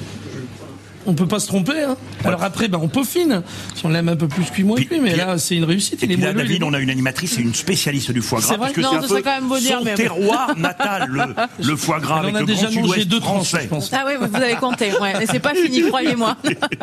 [1.06, 1.84] on peut pas se tromper.
[1.84, 1.98] Hein.
[2.24, 3.44] Alors après, ben, on peaufine.
[3.76, 5.00] Si on l'aime un peu plus cuit, moins cuit.
[5.02, 6.04] Mais là, c'est une réussite.
[6.04, 8.50] Et puis là, David, on a une animatrice et une spécialiste du foie gras.
[8.50, 12.20] C'est vrai que non, c'est quand même beau dire, son terroir natal, le, foie gras
[12.20, 13.70] avec le grand sud-ouest deux français.
[13.92, 14.92] Ah oui, vous avez compté.
[15.00, 15.24] Ouais.
[15.24, 16.38] Et c'est pas fini, croyez-moi.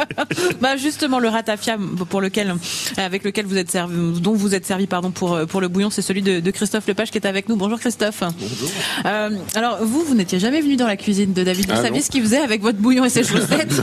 [0.60, 1.76] bah justement, le ratafia
[2.08, 2.54] pour lequel,
[2.96, 6.02] avec lequel vous êtes servi, dont vous êtes servi, pardon, pour pour le bouillon, c'est
[6.02, 7.56] celui de, Christophe Lepage qui est avec nous.
[7.56, 8.22] Bonjour Christophe.
[8.22, 8.70] Bonjour.
[9.06, 11.66] Euh, alors vous, vous n'étiez jamais venu dans la cuisine de David.
[11.66, 13.82] Vous ah saviez ce qu'il faisait avec votre bouillon et ses chaussettes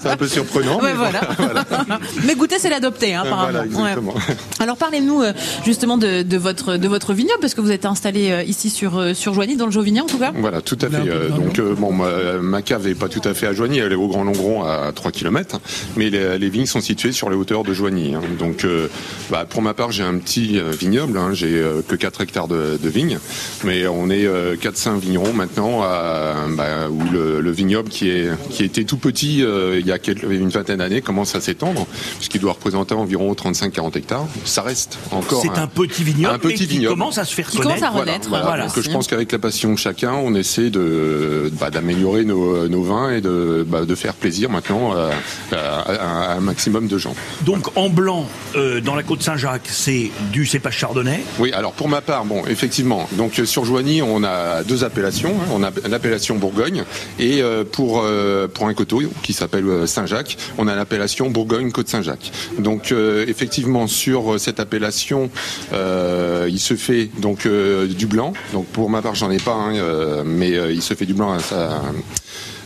[0.00, 0.80] c'est un peu surprenant.
[0.82, 1.20] mais, voilà.
[2.24, 4.14] mais goûter, c'est l'adopter, hein, apparemment.
[4.58, 5.32] Alors parlez-nous euh,
[5.64, 8.98] justement de, de, votre de votre vignoble, parce que vous êtes installé euh, ici sur
[8.98, 10.32] euh, sur Joigny, dans le Jauvignan en tout cas.
[10.34, 11.28] Voilà, tout à fait.
[11.30, 14.24] donc bon, ma, cave est pas tout à fait à Joigny, elle est au Grand
[14.24, 15.60] Longron à 3 km,
[15.96, 18.14] mais les, vignes sont situées sur les hauteurs de Joigny.
[18.14, 18.22] Hein.
[18.38, 18.66] Donc
[19.30, 21.30] bah, pour ma part, j'ai un petit vignoble, hein.
[21.32, 23.18] j'ai que 4 hectares de, vignes,
[23.64, 24.26] mais on est
[24.56, 29.80] 4-5 vignerons maintenant, bah, où le, le, vignoble qui est qui était tout petit euh,
[29.80, 29.98] il y a
[30.30, 34.26] une vingtaine d'années commence à s'étendre, puisqu'il doit représenter environ 35-40 hectares.
[34.44, 35.42] Ça reste encore.
[35.42, 37.80] C'est un, petit vignoble, un petit qui commence à se faire connaître.
[37.80, 38.28] Commence à renaître.
[38.28, 42.82] Voilà, je pense qu'avec la passion de chacun, on essaie de bah, d'améliorer nos, nos,
[42.82, 44.94] vins et de, bah, de faire plaisir maintenant
[45.52, 47.14] à, un maximum de gens.
[47.42, 51.20] Donc en blanc, euh, dans la côte Saint-Jacques, c'est du cépage chardonnay.
[51.38, 55.30] Oui, alors pour ma part, bon, effectivement, donc sur Joigny, on a deux appellations.
[55.30, 55.50] Hein.
[55.52, 56.84] On a l'appellation Bourgogne
[57.18, 58.04] et Et pour
[58.54, 62.32] pour un coteau qui s'appelle Saint-Jacques, on a l'appellation Bourgogne-Côte-Saint-Jacques.
[62.58, 62.92] Donc
[63.26, 65.30] effectivement sur cette appellation,
[65.72, 68.32] il se fait donc du blanc.
[68.52, 71.82] Donc pour ma part, j'en ai pas, hein, mais il se fait du blanc à,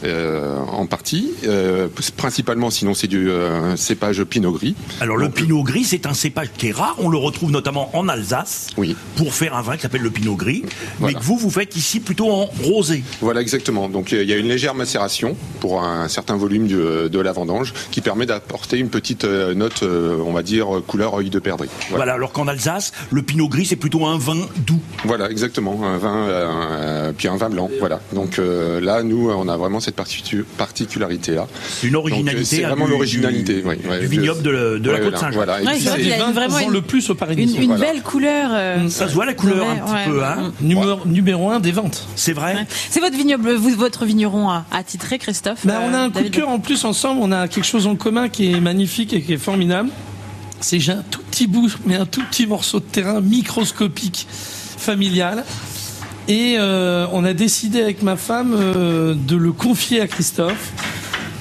[0.04, 1.32] euh, en partie.
[1.46, 4.74] Euh, principalement, sinon, c'est du euh, cépage Pinot Gris.
[5.00, 6.96] Alors, le Pinot Gris, c'est un cépage qui est rare.
[6.98, 8.70] On le retrouve notamment en Alsace.
[8.76, 8.96] Oui.
[9.16, 10.64] Pour faire un vin qui s'appelle le Pinot Gris.
[11.00, 13.02] Mais que vous, vous faites ici plutôt en rosé.
[13.20, 13.88] Voilà, exactement.
[13.88, 18.02] Donc, il y a une légère macération pour un certain volume de, la vendange qui
[18.02, 21.70] permet d'apporter une petite note, on va dire, couleur œil de perdrix.
[21.88, 22.12] Voilà.
[22.12, 24.80] alors qu'en Alsace, le Pinot Gris, c'est plutôt un vin doux.
[25.04, 25.86] Voilà, exactement.
[25.86, 27.70] Un vin, puis un vin blanc.
[27.80, 28.00] Voilà.
[28.12, 31.46] Donc là, nous, on a vraiment cette particularité-là.
[31.82, 32.44] Une originalité.
[32.44, 33.62] C'est vraiment l'originalité.
[34.00, 35.34] du vignoble de, la Côte Saint-Jean.
[35.34, 35.60] Voilà.
[35.62, 37.34] il y a vraiment le plus au Paris.
[37.36, 38.50] Une, une belle couleur.
[38.52, 40.24] Euh, ça se voit la couleur un petit peu.
[40.24, 40.52] Hein.
[40.60, 42.06] Numéro, numéro un des ventes.
[42.16, 42.66] C'est vrai.
[42.90, 45.66] C'est votre vignoble, vous, votre vigneron attitré, Christophe.
[45.66, 47.20] Ben, on a un euh, coup de cœur en plus ensemble.
[47.22, 49.90] On a quelque chose en commun qui est magnifique et qui est formidable.
[50.60, 55.44] C'est j'ai un tout petit bout, mais un tout petit morceau de terrain microscopique, familial
[56.26, 60.72] et euh, on a décidé avec ma femme euh, de le confier à Christophe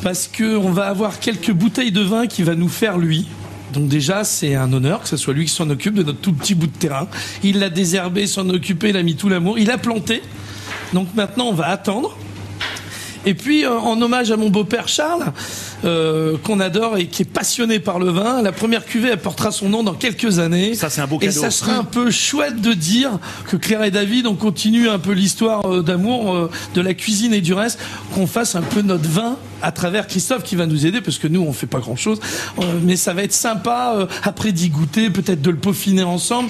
[0.01, 3.27] parce qu'on va avoir quelques bouteilles de vin qui va nous faire lui.
[3.73, 6.33] Donc déjà, c'est un honneur que ce soit lui qui s'en occupe de notre tout
[6.33, 7.07] petit bout de terrain.
[7.43, 10.21] Il l'a désherbé, s'en occupé, il a mis tout l'amour, il a planté.
[10.93, 12.17] Donc maintenant, on va attendre.
[13.25, 15.31] Et puis, euh, en hommage à mon beau-père Charles,
[15.85, 19.51] euh, qu'on adore et qui est passionné par le vin, la première cuvée, elle portera
[19.51, 20.75] son nom dans quelques années.
[20.75, 21.31] Ça, c'est un beau cadeau.
[21.31, 24.99] Et ça serait un peu chouette de dire que Claire et David, on continue un
[24.99, 27.79] peu l'histoire euh, d'amour de la cuisine et du reste,
[28.13, 31.27] qu'on fasse un peu notre vin à travers Christophe qui va nous aider parce que
[31.27, 32.19] nous on fait pas grand chose
[32.83, 36.49] mais ça va être sympa après d'y goûter peut-être de le peaufiner ensemble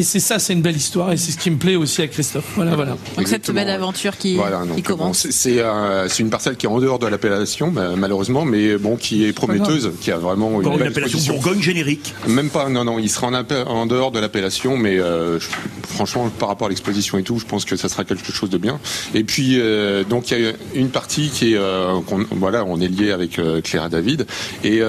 [0.00, 2.08] et c'est ça, c'est une belle histoire et c'est ce qui me plaît aussi à
[2.08, 2.52] Christophe.
[2.56, 2.96] Voilà, voilà.
[3.18, 4.38] Donc cette belle aventure qui,
[4.74, 5.26] qui commence.
[5.46, 9.34] Euh, c'est une parcelle qui est en dehors de l'appellation, malheureusement, mais bon, qui est
[9.34, 12.14] prometteuse, qui a vraiment une, appellation Bourgogne générique.
[12.26, 15.38] Même pas, non, non, il sera en, en dehors de l'appellation, mais euh,
[15.86, 18.56] franchement, par rapport à l'exposition et tout, je pense que ça sera quelque chose de
[18.56, 18.80] bien.
[19.14, 22.88] Et puis, euh, donc, il y a une partie qui est, on, voilà, on est
[22.88, 24.26] lié avec Cléra David,
[24.64, 24.80] et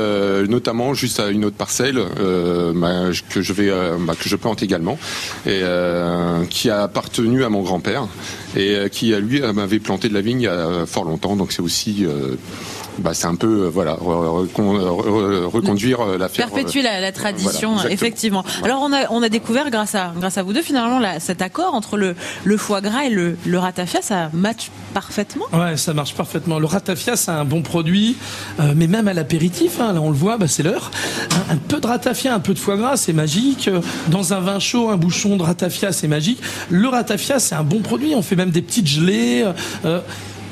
[0.47, 2.00] notamment juste à une autre parcelle
[2.76, 4.97] bah, que je vais, bah, que je plante également
[5.46, 8.08] et euh, qui a appartenu à mon grand-père
[8.56, 11.36] et euh, qui, lui, m'avait planté de la vigne il y a fort longtemps.
[11.36, 12.36] Donc c'est aussi euh,
[12.99, 18.43] bah, c'est un peu voilà reconduire la perpétuer la, tradition effectivement.
[18.63, 21.73] Alors on a on a découvert grâce à grâce à vous deux finalement cet accord
[21.73, 25.45] entre le le foie gras et le le ratafia ça match parfaitement.
[25.54, 26.60] Ouais ça marche parfaitement.
[26.60, 28.17] Le ratafia c'est un bon produit
[28.75, 30.91] mais même à l'apéritif hein, là on le voit bah, c'est l'heure.
[31.49, 33.69] Un, un, peu de ratafia un peu de foie gras c'est magique.
[34.10, 36.41] Dans un vin chaud un bouchon de ratafia, c'est magique.
[36.69, 38.15] Le ratafia, c'est un bon produit.
[38.15, 39.45] On fait même des petites gelées.
[39.86, 39.99] Euh,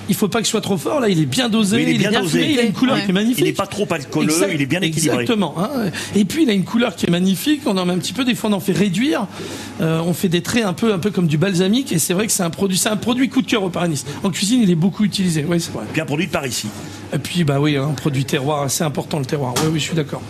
[0.10, 1.00] il faut pas qu'il soit trop fort.
[1.00, 2.52] Là, il est bien dosé, il est bien, dosé.
[2.52, 3.39] il a une couleur qui est magnifique.
[3.39, 5.22] Il n'est pas trop alcooleux, il est bien équilibré.
[5.22, 5.56] Exactement.
[5.58, 5.91] Hein.
[6.15, 7.62] Et puis il a une couleur qui est magnifique.
[7.65, 8.26] On en met un petit peu.
[8.26, 9.28] Des fois, on en fait réduire.
[9.82, 11.91] Euh, on fait des traits un peu, un peu comme du balsamique.
[11.91, 14.04] Et c'est vrai que c'est un produit, c'est un produit coup de cœur au Paris.
[14.24, 15.45] En cuisine, il est beaucoup utilisé.
[15.48, 15.86] Oui, c'est vrai.
[15.93, 16.67] Bien produit par ici.
[17.13, 19.54] Et puis, bah oui, un hein, produit terroir, c'est important le terroir.
[19.63, 20.22] Oui, oui, je suis d'accord.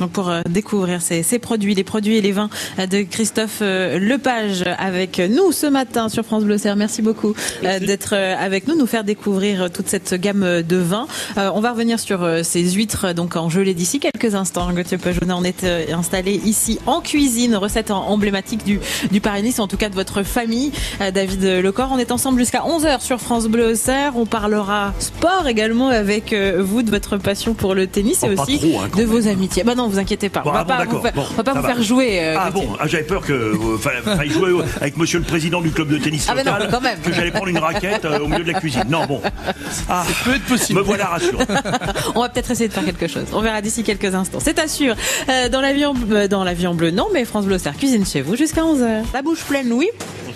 [0.00, 3.60] Donc pour euh, découvrir ces, ces, produits, les produits et les vins euh, de Christophe
[3.60, 6.76] Lepage avec nous ce matin sur France Bleu Serre.
[6.76, 11.06] Merci beaucoup d'être avec nous, nous faire découvrir toute cette gamme de vins.
[11.36, 14.72] on va revenir sur ces huîtres donc en gelée d'ici quelques instants.
[14.72, 19.76] Gauthier Pajonnet, on est installé ici en cuisine, recette emblématique du, du Paris-Nice, en tout
[19.76, 20.72] cas de votre famille.
[21.12, 24.16] David Lecor, on est ensemble jusqu'à 11h sur France Bleu Serre.
[24.16, 28.76] On parlera sport également avec vous de votre passion pour le tennis et oh, aussi
[28.76, 29.64] hein, de vos amitiés.
[29.64, 30.42] Bah non, vous inquiétez pas.
[30.44, 32.18] on va pas, vous, va pas vous faire jouer.
[32.20, 35.70] Euh, ah bon, ah, j'avais peur que euh, fallait jouer avec Monsieur le Président du
[35.70, 36.98] club de tennis ah, local, quand même.
[37.00, 38.84] que j'allais prendre une raquette euh, au milieu de la cuisine.
[38.88, 39.20] Non, bon.
[39.88, 40.78] Ah, ça peut être possible.
[40.78, 41.44] Me voilà rassuré.
[42.14, 43.24] on va peut-être essayer de faire quelque chose.
[43.32, 44.38] On verra d'ici quelques instants.
[44.40, 44.94] C'est assure.
[45.28, 45.94] Euh, dans l'avion,
[46.30, 49.04] dans l'avion bleu, non, mais France Bleu Star cuisine chez vous jusqu'à 11h.
[49.12, 49.88] La bouche pleine, oui.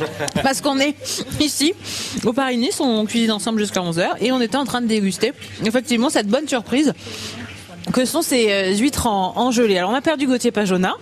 [0.43, 0.95] Parce qu'on est
[1.41, 1.75] ici,
[2.25, 5.33] au Paris-Nice, on cuisine ensemble jusqu'à 11h et on était en train de déguster
[5.65, 6.93] effectivement cette bonne surprise
[7.93, 9.79] que sont ces euh, huîtres en, gelée.
[9.79, 10.95] Alors on a perdu Gauthier Pajona,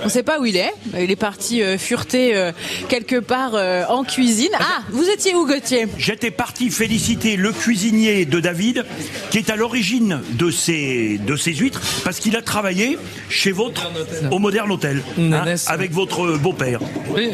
[0.00, 2.52] on ne sait pas où il est, il est parti euh, fureter euh,
[2.88, 3.54] quelque part
[3.88, 4.50] en cuisine.
[4.58, 5.86] Ah, vous étiez où Gauthier?
[5.98, 8.84] J'étais parti féliciter le cuisinier de David
[9.30, 13.90] qui est à l'origine de ces, de ces huîtres parce qu'il a travaillé chez votre
[14.30, 16.80] au Modern Hotel hein, avec votre beau-père.
[17.14, 17.30] Oui,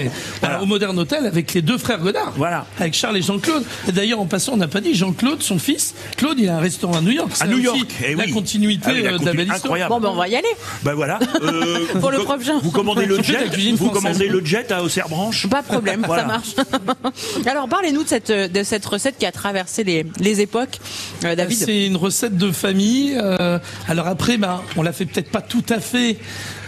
[0.61, 2.33] au Modern Hotel avec les deux frères Godard.
[2.37, 2.67] Voilà.
[2.79, 3.65] Avec Charles et Jean-Claude.
[3.89, 6.99] D'ailleurs en passant on n'a pas dit Jean-Claude, son fils, Claude il a un restaurant
[6.99, 7.33] à New York.
[7.41, 9.57] À New York, et eh la continuité Ah euh, de la belle histoire.
[9.57, 9.91] incroyable.
[9.95, 10.49] Bon, ben on va y aller.
[10.83, 11.19] Ben voilà.
[11.43, 12.59] Euh, Pour le prof Jean.
[12.61, 13.51] Vous commandez le fait jet.
[13.51, 15.49] cuisine Vous commandez le jet à Auxerre-Branche.
[15.49, 16.23] Pas de problème, Voilà.
[16.23, 17.47] ça marche.
[17.47, 20.79] Alors parlez-nous de cette, de cette recette qui a traversé les, les époques,
[21.25, 21.59] euh, David.
[21.59, 23.15] C'est une recette de famille.
[23.17, 26.19] euh, alors après, bah, on la fait peut-être pas tout à fait.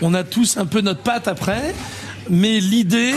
[0.03, 1.75] On a tous un peu notre pâte après.
[2.31, 3.13] Mais l'idée,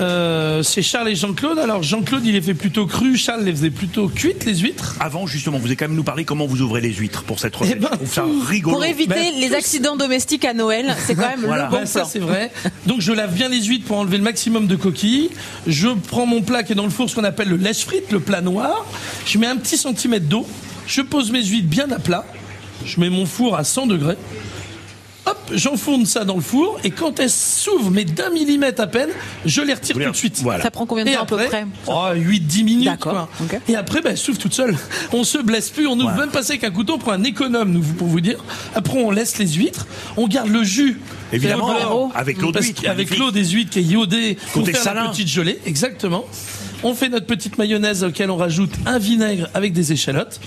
[0.00, 1.58] euh, c'est Charles et Jean-Claude.
[1.58, 3.16] Alors Jean-Claude, il les fait plutôt cru.
[3.16, 4.96] Charles les faisait plutôt cuites, les huîtres.
[5.00, 7.54] Avant, justement, vous avez quand même nous parlé comment vous ouvrez les huîtres pour cette
[7.54, 7.76] recette.
[7.76, 8.76] Eh ben, Je trouve ça rigolo.
[8.76, 11.64] Pour éviter Ben, les accidents domestiques à Noël, c'est quand même Voilà.
[11.66, 12.50] le bon Ouais, ça c'est vrai.
[12.86, 15.30] Donc je lave bien les huîtres pour enlever le maximum de coquilles.
[15.66, 18.10] Je prends mon plat qui est dans le four, ce qu'on appelle le lèche frite,
[18.10, 18.84] le plat noir.
[19.26, 20.46] Je mets un petit centimètre d'eau.
[20.86, 22.24] Je pose mes huîtres bien à plat.
[22.84, 24.16] Je mets mon four à 100 degrés.
[25.32, 29.08] Hop, j'enfourne ça dans le four et quand elles s'ouvrent, mais d'un millimètre à peine,
[29.46, 30.40] je les retire tout de suite.
[30.42, 30.62] Voilà.
[30.62, 32.84] Ça prend combien de Et temps à peu après, près oh, 8-10 minutes.
[32.84, 33.58] D'accord, quoi.
[33.66, 34.76] Et après, ben, elle s'ouvre toute seule.
[35.14, 37.72] On se blesse plus, on veut même passer avec un couteau, on prend un économe,
[37.72, 38.44] nous, pour vous dire.
[38.74, 39.86] Après, on laisse les huîtres,
[40.18, 41.00] on garde le jus.
[41.32, 43.18] Évidemment, avec l'eau qu'avec magnifique.
[43.18, 45.04] l'eau des huîtres qui est iodée, pour Côté faire salin.
[45.04, 46.24] la petite gelée, exactement.
[46.82, 50.40] On fait notre petite mayonnaise auquel on rajoute un vinaigre avec des échalotes.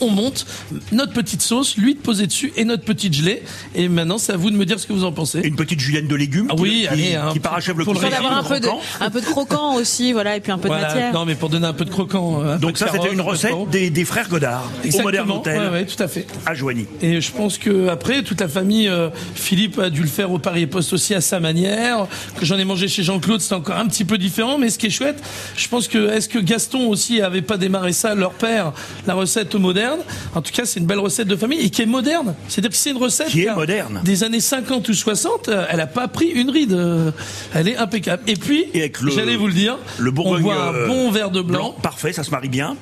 [0.00, 0.46] On monte
[0.92, 3.42] notre petite sauce, l'huile posée dessus et notre petite gelée.
[3.74, 5.40] Et maintenant, c'est à vous de me dire ce que vous en pensez.
[5.40, 7.94] Une petite julienne de légumes Ah qui, oui, qui- allez, hein, qui parachève le pour
[7.94, 8.82] le Il faut cuisine, avoir un peu, de, croquant.
[9.00, 11.12] un peu de croquant aussi, voilà, et puis un peu de matière.
[11.12, 12.42] Non, mais pour donner un peu de croquant.
[12.42, 15.04] euh, un Donc ça, c'était une recette des, des frères Godard au Exactement.
[15.08, 16.26] Modern Hotel Ouais, ouais, tout à fait.
[16.44, 16.86] à Joigny.
[17.00, 20.38] Et je pense que après toute la famille, euh, Philippe a dû le faire au
[20.38, 22.06] Paris et Poste aussi à sa manière.
[22.38, 24.58] Que j'en ai mangé chez Jean-Claude, c'était encore un petit peu différent.
[24.58, 25.22] Mais ce qui est chouette,
[25.56, 28.72] je pense que est-ce que Gaston aussi avait pas démarré ça, leur père,
[29.06, 29.58] la recette au
[29.90, 30.00] moderne.
[30.34, 32.34] En tout cas, c'est une belle recette de famille et qui est moderne.
[32.48, 34.00] C'est-à-dire que c'est une recette Qui est a moderne.
[34.04, 36.72] Des années 50 ou 60, euh, elle a pas pris une ride.
[36.72, 37.10] euh,
[37.54, 38.22] Elle est impeccable.
[38.26, 40.86] Et puis, Et avec le- j'allais vous le dire, Le Bourgogne on voit un euh,
[40.86, 41.74] bon verre de blanc.
[41.82, 42.76] Parfait, ça se marie bien.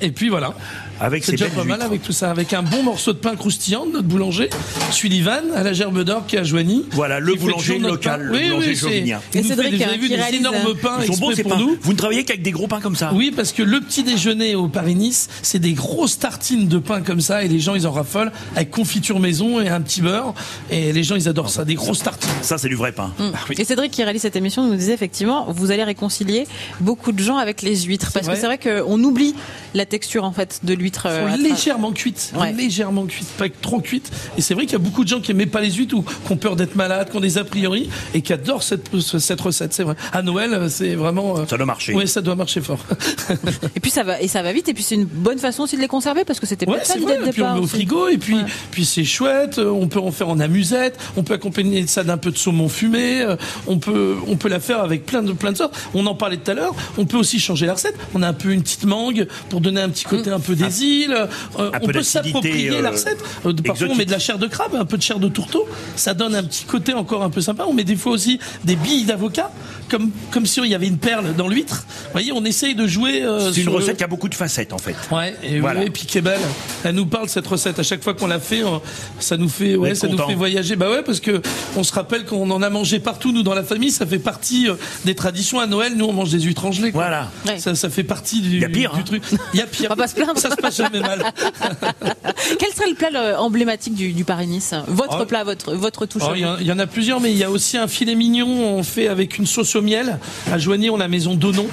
[0.00, 0.54] Et puis voilà.
[1.00, 3.18] Avec C'est ces déjà belles pas mal avec tout ça, avec un bon morceau de
[3.18, 4.50] pain croustillant de notre boulanger,
[4.90, 6.84] Sullivan, à la gerbe d'or qui est à Joigny.
[6.92, 8.24] Voilà, le boulanger local, pain.
[8.26, 10.98] le oui, boulanger oui, c'est- Et des, vous hein, avez vu, des réalise, énormes pains
[11.00, 11.58] Ils sont bons pour pains.
[11.58, 11.78] nous.
[11.80, 14.54] Vous ne travaillez qu'avec des gros pains comme ça Oui, parce que le petit déjeuner
[14.54, 17.92] au Paris-Nice, c'est des grosses tartines de pain comme ça, et les gens, ils en
[17.92, 20.34] raffolent, avec confiture maison et un petit beurre,
[20.70, 22.28] et les gens, ils adorent ça, des grosses tartines.
[22.42, 23.12] Ça, c'est du vrai pain.
[23.18, 23.52] Mm.
[23.58, 26.46] Et Cédric qui réalise cette émission nous disait effectivement, vous allez réconcilier
[26.80, 28.40] beaucoup de gens avec les huîtres, parce que vrai.
[28.40, 29.34] c'est vrai qu'on oublie
[29.74, 30.89] la texture en fait de l'huître.
[31.06, 32.52] Euh, Sont légèrement cuites, Ouais.
[32.52, 34.10] légèrement cuites, pas trop cuites.
[34.38, 36.02] Et c'est vrai qu'il y a beaucoup de gens qui aimaient pas les huîtres ou
[36.02, 39.40] qui ont peur d'être malades, qui ont des a priori et qui adorent cette, cette
[39.40, 39.72] recette.
[39.72, 39.94] C'est vrai.
[40.12, 41.38] À Noël, c'est vraiment.
[41.38, 41.94] euh, Ça doit marcher.
[41.94, 42.80] Oui, ça doit marcher fort.
[43.76, 45.76] Et puis ça va et ça va vite et puis c'est une bonne façon aussi
[45.76, 47.54] de les conserver parce que c'était Ouais, peut-être ça l'idée de Et puis on départ.
[47.54, 48.44] met au frigo et puis Ouais.
[48.70, 49.58] puis c'est chouette.
[49.58, 50.98] euh, On peut en faire en amusette.
[51.16, 53.22] On peut accompagner ça d'un peu de saumon fumé.
[53.22, 55.76] euh, On peut on peut la faire avec plein de plein de sortes.
[55.94, 56.74] On en parlait tout à l'heure.
[56.98, 57.94] On peut aussi changer la recette.
[58.14, 60.79] On a un peu une petite mangue pour donner un petit côté un peu des
[60.82, 63.18] Euh, on peu peut s'approprier euh, la recette.
[63.46, 65.68] Euh, Parfois on met de la chair de crabe, un peu de chair de tourteau.
[65.96, 67.64] Ça donne un petit côté encore un peu sympa.
[67.66, 69.50] On met des fois aussi des billes d'avocat,
[69.90, 71.84] comme comme si il y avait une perle dans l'huître.
[71.86, 73.22] Vous voyez, on essaye de jouer.
[73.22, 74.94] euh, C'est une le- recette qui a beaucoup de facettes en fait.
[75.10, 75.84] Ouais, et, Voilà.
[75.84, 76.40] et puis qui est belle.
[76.84, 77.78] Elle nous parle cette recette.
[77.78, 78.80] À chaque fois qu'on la fait, on-
[79.18, 80.76] ça nous fait, ouais, ça nous fait voyager.
[80.76, 81.42] Bah ouais, parce que
[81.76, 83.90] on se rappelle qu'on en a mangé partout nous dans la famille.
[83.90, 84.74] Ça fait partie euh,
[85.04, 85.94] des traditions à Noël.
[85.96, 86.92] Nous on mange des huîtres en gelée.
[86.92, 87.02] quoi.
[87.02, 87.30] Voilà.
[87.46, 87.58] Ouais.
[87.58, 89.04] Ça, ça fait partie du, Y a pire, du hein.
[89.04, 89.22] truc.
[89.54, 89.86] Il y a pire.
[89.90, 90.38] On va pas se plaindre.
[90.38, 91.24] Ça se passe jamais mal.
[92.58, 95.26] Quel serait le plat euh, emblématique du, du Paris-Nice Votre Oh.
[95.26, 96.22] plat, votre votre touche.
[96.22, 98.46] Alors, Il y, y en a plusieurs, mais il y a aussi un filet mignon.
[98.48, 100.18] On fait avec une sauce au miel.
[100.52, 101.66] À Joigny, on a la maison Donon.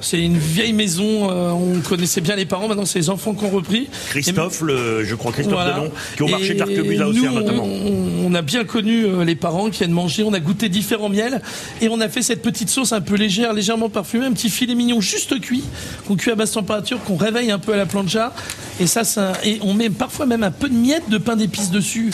[0.00, 1.30] C'est une vieille maison.
[1.30, 2.68] euh, on connaissait bien les parents.
[2.68, 3.88] Maintenant, c'est les enfants qui ont repris.
[4.10, 5.72] Christophe, le, je crois Christophe Voilà.
[5.74, 7.64] Delon, qui est au marché l'Arquebuse à Auxerre notamment.
[7.64, 11.08] On, on a bien connu euh, les parents qui viennent manger, on a goûté différents
[11.08, 11.40] miels
[11.80, 14.74] et on a fait cette petite sauce un peu légère, légèrement parfumée, un petit filet
[14.74, 15.64] mignon juste cuit,
[16.06, 18.32] qu'on cuit à basse température, qu'on réveille un peu à la plancha.
[18.80, 21.70] Et ça, ça et on met parfois même un peu de miettes de pain d'épices
[21.70, 22.10] dessus,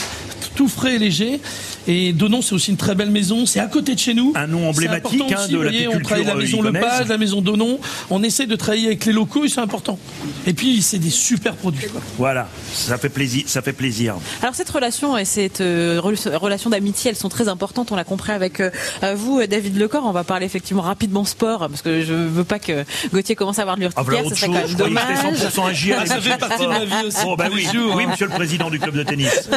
[0.59, 1.39] tout frais et léger.
[1.87, 4.33] Et Donon, c'est aussi une très belle maison, c'est à côté de chez nous.
[4.35, 6.83] Un nom emblématique, hein, aussi, de voyez, On travaille la euh, maison lyonnaise.
[6.83, 7.79] Lepage, la maison Donon.
[8.09, 9.97] On essaie de travailler avec les locaux et c'est important.
[10.45, 11.87] Et puis, c'est des super produits.
[11.87, 12.01] quoi.
[12.17, 14.15] Voilà, ça fait plaisir, ça fait plaisir.
[14.41, 17.93] Alors cette relation et cette euh, rel- relation d'amitié, elles sont très importantes.
[17.93, 18.69] On l'a compris avec euh,
[19.15, 20.03] vous, David Lecor.
[20.05, 23.61] On va parler effectivement rapidement sport parce que je veux pas que Gauthier commence à
[23.61, 24.49] avoir de Ah, voilà l'urticaire.
[24.49, 25.37] autre Ce serait quand je même dommage.
[25.37, 25.95] c'était 100% un JR.
[26.01, 28.07] Ah, ça fait partie de ma vie aussi, Oh, bah oui, oui, hein.
[28.11, 29.49] monsieur le président du club de tennis.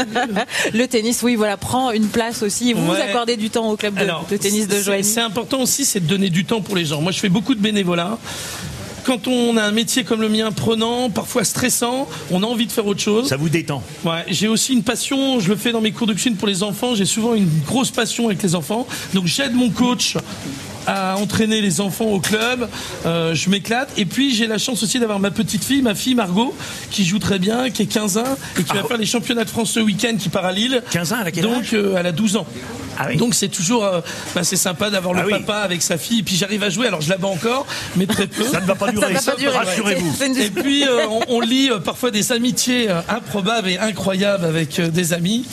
[0.72, 2.72] Le tennis, oui, voilà, prend une place aussi.
[2.72, 3.00] Vous Ouais.
[3.00, 5.02] accordez du temps au club de, Alors, de tennis de Joigny.
[5.04, 7.00] C'est important aussi, c'est de donner du temps pour les gens.
[7.00, 8.18] Moi, je fais beaucoup de bénévolat.
[9.04, 12.72] Quand on a un métier comme le mien, prenant, parfois stressant, on a envie de
[12.72, 13.28] faire autre chose.
[13.28, 13.82] Ça vous détend.
[14.04, 16.62] Ouais, j'ai aussi une passion, je le fais dans mes cours de cuisine pour les
[16.62, 18.86] enfants, j'ai souvent une grosse passion avec les enfants.
[19.12, 20.16] Donc j'aide mon coach
[20.86, 22.68] à entraîner les enfants au club.
[23.06, 23.88] Euh, je m'éclate.
[23.96, 26.54] Et puis j'ai la chance aussi d'avoir ma petite fille, ma fille Margot,
[26.90, 28.88] qui joue très bien, qui est 15 ans et qui va Ah.
[28.88, 30.82] faire les championnats de France ce week-end, qui part à Lille.
[30.90, 31.70] 15 ans, elle a quel Donc âge?
[31.74, 32.46] euh, elle a 12 ans.
[32.98, 33.16] Ah oui.
[33.16, 34.00] Donc c'est toujours, euh,
[34.34, 35.32] bah, c'est sympa d'avoir Ah le oui.
[35.40, 36.18] papa avec sa fille.
[36.20, 36.86] Et puis j'arrive à jouer.
[36.88, 37.66] Alors je la bats encore,
[37.96, 38.44] mais très peu.
[38.52, 39.56] Ça ne va pas durer, durer.
[39.56, 40.22] rassurez-vous.
[40.40, 44.78] Et puis euh, on, on lit euh, parfois des amitiés euh, improbables et incroyables avec
[44.78, 45.46] euh, des amis.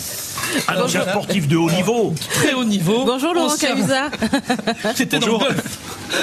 [0.68, 1.12] Un Alors, ancien voilà.
[1.14, 2.14] sportif de haut niveau.
[2.34, 3.06] Très haut niveau.
[3.06, 4.14] Bonjour Laurent Ancien- Cahuzac.
[4.96, 5.48] Qui était dans le Bonjour.
[5.48, 5.80] golf.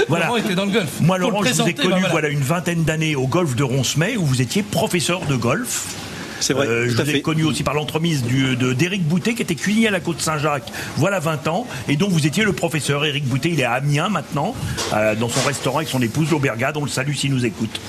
[0.08, 0.26] Voilà.
[0.26, 0.90] Laurent était dans le golf.
[1.00, 2.28] Moi, Laurent, je vous ai connu bah, voilà.
[2.28, 5.94] une vingtaine d'années au golf de Roncemet où vous étiez professeur de golf.
[6.38, 7.22] C'est vrai, Euh, je vous ai fait.
[7.22, 11.48] connu aussi par l'entremise d'Éric Boutet, qui était cuisinier à la Côte Saint-Jacques, voilà 20
[11.48, 13.06] ans, et dont vous étiez le professeur.
[13.06, 14.54] Éric Boutet, il est à Amiens maintenant,
[14.92, 16.76] euh, dans son restaurant avec son épouse, l'Aubergade.
[16.76, 17.80] On le salue s'il nous écoute.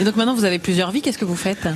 [0.00, 1.66] Et donc maintenant vous avez plusieurs vies, qu'est-ce que vous faites?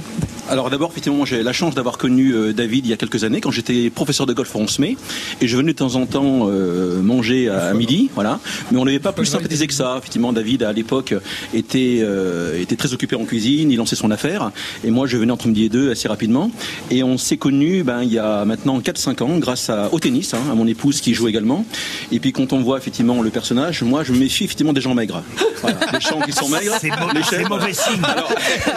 [0.50, 3.42] Alors d'abord, effectivement, j'ai la chance d'avoir connu euh, David il y a quelques années
[3.42, 4.96] quand j'étais professeur de golf à Roncemet
[5.42, 8.40] et je venais de temps en temps euh, manger à, à midi, voilà.
[8.70, 9.96] Mais on n'avait pas plus sympathisé que ça.
[9.98, 11.14] Effectivement, David à l'époque
[11.52, 14.50] était euh, était très occupé en cuisine, il lançait son affaire
[14.84, 16.50] et moi je venais entre midi et deux assez rapidement
[16.90, 20.32] et on s'est connus ben il y a maintenant 4-5 ans grâce à, au tennis,
[20.32, 21.66] hein, à mon épouse qui joue également.
[22.11, 24.94] Et puis quand on voit effectivement le personnage, moi je me méfie effectivement des gens
[24.94, 25.22] maigres.
[25.61, 25.78] Voilà.
[25.92, 28.02] Les gens qui sont maigres, C'est mauvais signe.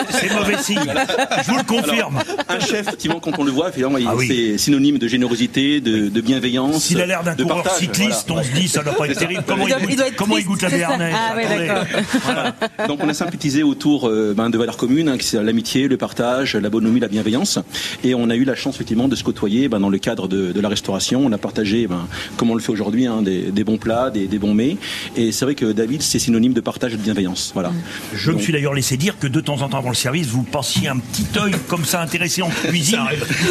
[0.09, 0.93] C'est mauvais signe.
[1.67, 2.19] Confirme.
[2.49, 4.27] Un chef, effectivement, quand on le voit, Ah oui.
[4.27, 6.83] c'est synonyme de générosité, de, de bienveillance.
[6.85, 8.41] S'il a l'air d'un coureur partage, cycliste, voilà.
[8.41, 9.43] on se dit ça doit pas être terrible.
[9.47, 11.43] Comment Il il, doit- goûte, il doit être comment il goûte la béarnaise Ah oui,
[11.43, 11.67] Attendez.
[11.67, 11.85] d'accord.
[12.23, 12.55] Voilà.
[12.87, 15.97] Donc on a sympathisé autour euh, ben, de valeurs communes, hein, qui c'est l'amitié, le
[15.97, 17.59] partage, la bonhomie, la bienveillance.
[18.03, 20.51] Et on a eu la chance effectivement de se côtoyer ben, dans le cadre de,
[20.51, 21.21] de la restauration.
[21.25, 24.27] On a partagé, ben, comme on le fait aujourd'hui, hein, des, des bons plats, des,
[24.27, 24.77] des bons mets.
[25.15, 27.51] Et c'est vrai que David, c'est synonyme de partage et de bienveillance.
[27.53, 27.71] Voilà.
[28.13, 30.43] Je me suis d'ailleurs laissé dire que de temps en temps avant le service, vous
[30.43, 32.99] pensiez un petit œil comme ça intéressé en cuisine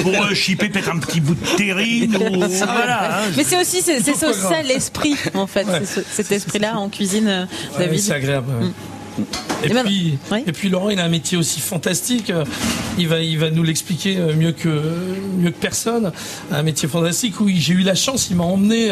[0.03, 3.21] pour euh, chipper peut-être un petit bout de terrine ou voilà.
[3.23, 3.31] hein.
[3.37, 5.81] Mais c'est aussi c'est ça l'esprit en fait, Ouais.
[5.85, 7.45] c'est ce- cet esprit-là en cuisine, euh,
[7.79, 8.01] Ouais, David.
[8.01, 8.51] c'est agréable.
[8.61, 8.69] ouais.
[9.65, 10.45] Et, puis, oui.
[10.47, 12.33] et puis Laurent, il a un métier aussi fantastique.
[12.97, 14.69] Il va, il va nous l'expliquer euh, mieux que
[15.37, 16.13] mieux que personne.
[16.51, 18.29] Un métier fantastique où j'ai eu la chance.
[18.31, 18.89] Il m'a emmené.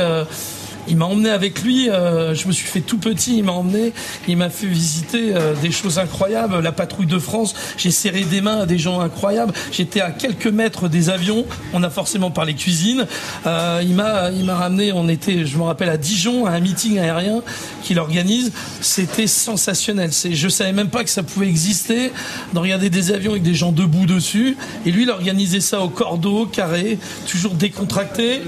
[0.88, 3.92] Il m'a emmené avec lui, euh, je me suis fait tout petit, il m'a emmené,
[4.26, 8.40] il m'a fait visiter euh, des choses incroyables, la patrouille de France, j'ai serré des
[8.40, 12.54] mains à des gens incroyables, j'étais à quelques mètres des avions, on a forcément parlé
[12.54, 13.06] cuisine,
[13.46, 16.60] Euh, il m'a il m'a ramené, on était, je me rappelle, à Dijon, à un
[16.60, 17.42] meeting aérien
[17.82, 22.12] qu'il organise, c'était sensationnel, c'est, je savais même pas que ça pouvait exister,
[22.52, 25.88] de regarder des avions avec des gens debout dessus, et lui il organisait ça au
[25.88, 28.42] cordeau, carré, toujours décontracté,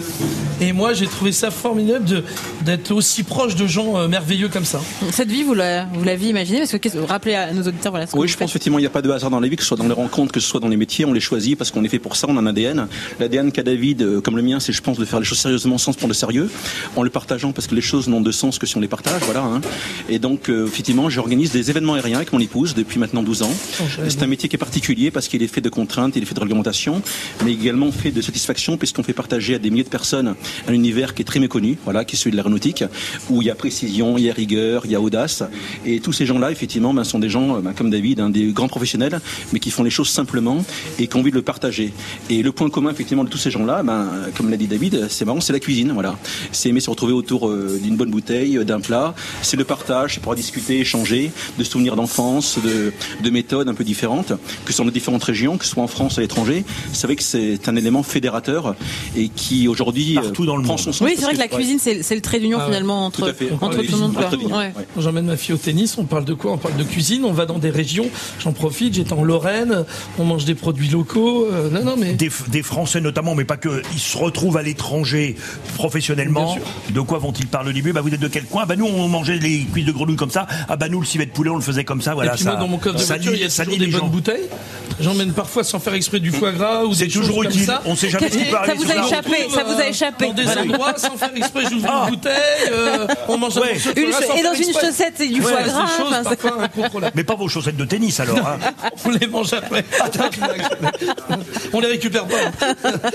[0.61, 2.24] et moi j'ai trouvé ça formidable de,
[2.64, 4.80] d'être aussi proche de gens euh, merveilleux comme ça.
[5.12, 8.28] Cette vie, vous la- vous imaginée Parce que rappelez à nos auditeurs voilà ce Oui,
[8.28, 8.48] je pense faites.
[8.50, 9.92] effectivement il n'y a pas de hasard dans la vie, que ce soit dans les
[9.94, 12.16] rencontres, que ce soit dans les métiers, on les choisit parce qu'on est fait pour
[12.16, 12.86] ça, on a un ADN.
[13.18, 15.78] L'ADN qu'a David, euh, comme le mien, c'est je pense de faire les choses sérieusement
[15.78, 16.50] sans se prendre de sérieux,
[16.96, 19.22] en le partageant parce que les choses n'ont de sens que si on les partage,
[19.24, 19.42] voilà.
[19.42, 19.60] hein.
[20.08, 23.52] Et donc euh, effectivement, j'organise des événements aériens avec mon épouse depuis maintenant 12 ans.
[24.08, 26.34] C'est un métier qui est particulier parce qu'il est fait de contraintes, il est fait
[26.34, 27.02] de réglementation,
[27.44, 30.34] mais également fait de satisfaction puisqu'on fait partager à des milliers de personnes
[30.68, 32.85] un univers qui est très méconnu, voilà, qui est celui de l'aéronautique,
[33.29, 35.42] où il y a précision, il y a rigueur, il y a audace,
[35.87, 38.46] et tous ces gens-là, effectivement, ben, sont des gens euh, ben, comme David, hein, des
[38.46, 39.20] grands professionnels,
[39.53, 40.64] mais qui font les choses simplement
[40.99, 41.92] et qui ont envie de le partager.
[42.29, 45.25] Et le point commun, effectivement, de tous ces gens-là, ben, comme l'a dit David, c'est
[45.25, 46.18] marrant, c'est la cuisine, voilà.
[46.53, 49.14] C'est aimer se retrouver autour euh, d'une bonne bouteille, euh, d'un plat.
[49.42, 52.92] C'est le partage, c'est pouvoir discuter, échanger, de souvenirs d'enfance, de,
[53.23, 54.33] de méthodes un peu différentes,
[54.64, 56.64] que ce soit dans différentes régions, que ce soit en France, à l'étranger.
[56.92, 58.75] C'est vrai que c'est un élément fédérateur
[59.16, 60.81] et qui aujourd'hui euh, Partout dans le prend monde.
[60.81, 61.07] son sens.
[61.07, 61.51] Oui, c'est vrai que la ouais.
[61.51, 63.50] cuisine, c'est c'est le trait d'union Ah finalement Tout entre, à fait.
[63.60, 64.16] entre tout le monde.
[64.52, 64.72] Ouais.
[64.98, 66.52] j'emmène ma fille au tennis, on parle de quoi?
[66.52, 68.08] On parle de cuisine, on va dans des régions,
[68.40, 69.84] j'en profite, j'étais en Lorraine,
[70.18, 71.46] on mange des produits locaux.
[71.50, 72.12] euh, non, non, mais.
[72.14, 75.36] Des, des Français notamment, mais pas que, ils se retrouvent à l'étranger
[75.76, 76.56] professionnellement.
[76.90, 77.92] De quoi vont-ils parler au début?
[77.92, 78.66] Bah, Vous êtes de quel coin?
[78.66, 80.46] Bah, Nous, on mangeait les cuisses de grenouille comme ça.
[80.68, 82.14] Ah bah nous, le civet de poulet, on le faisait comme ça.
[82.14, 83.50] Voilà, et puis ça, moi, dans mon coffre de ça voiture, lie- il y a
[83.50, 84.06] ça toujours lie des bonnes gens.
[84.08, 84.48] bouteilles.
[85.00, 87.64] J'emmène parfois sans faire exprès du foie gras ou C'est toujours comme utile.
[87.64, 87.80] ça.
[87.86, 90.26] On sait jamais ce qui peut Ça arriver vous a échappé, ça vous a échappé.
[90.26, 91.89] Dans des endroits, sans faire exprès, j'ouvre Ah.
[92.05, 92.33] Une bouteille,
[92.72, 93.72] euh, on mange un Ouais.
[93.74, 94.87] morceau de Une cho- et dans une exprès.
[94.88, 95.85] chaussette, c'est du Ouais, foie gras.
[96.03, 97.14] enfin, c'est-.
[97.14, 98.38] Mais pas vos chaussettes de tennis alors.
[98.38, 98.59] hein.
[99.05, 99.85] On les mange après.
[101.72, 102.37] On les récupère pas.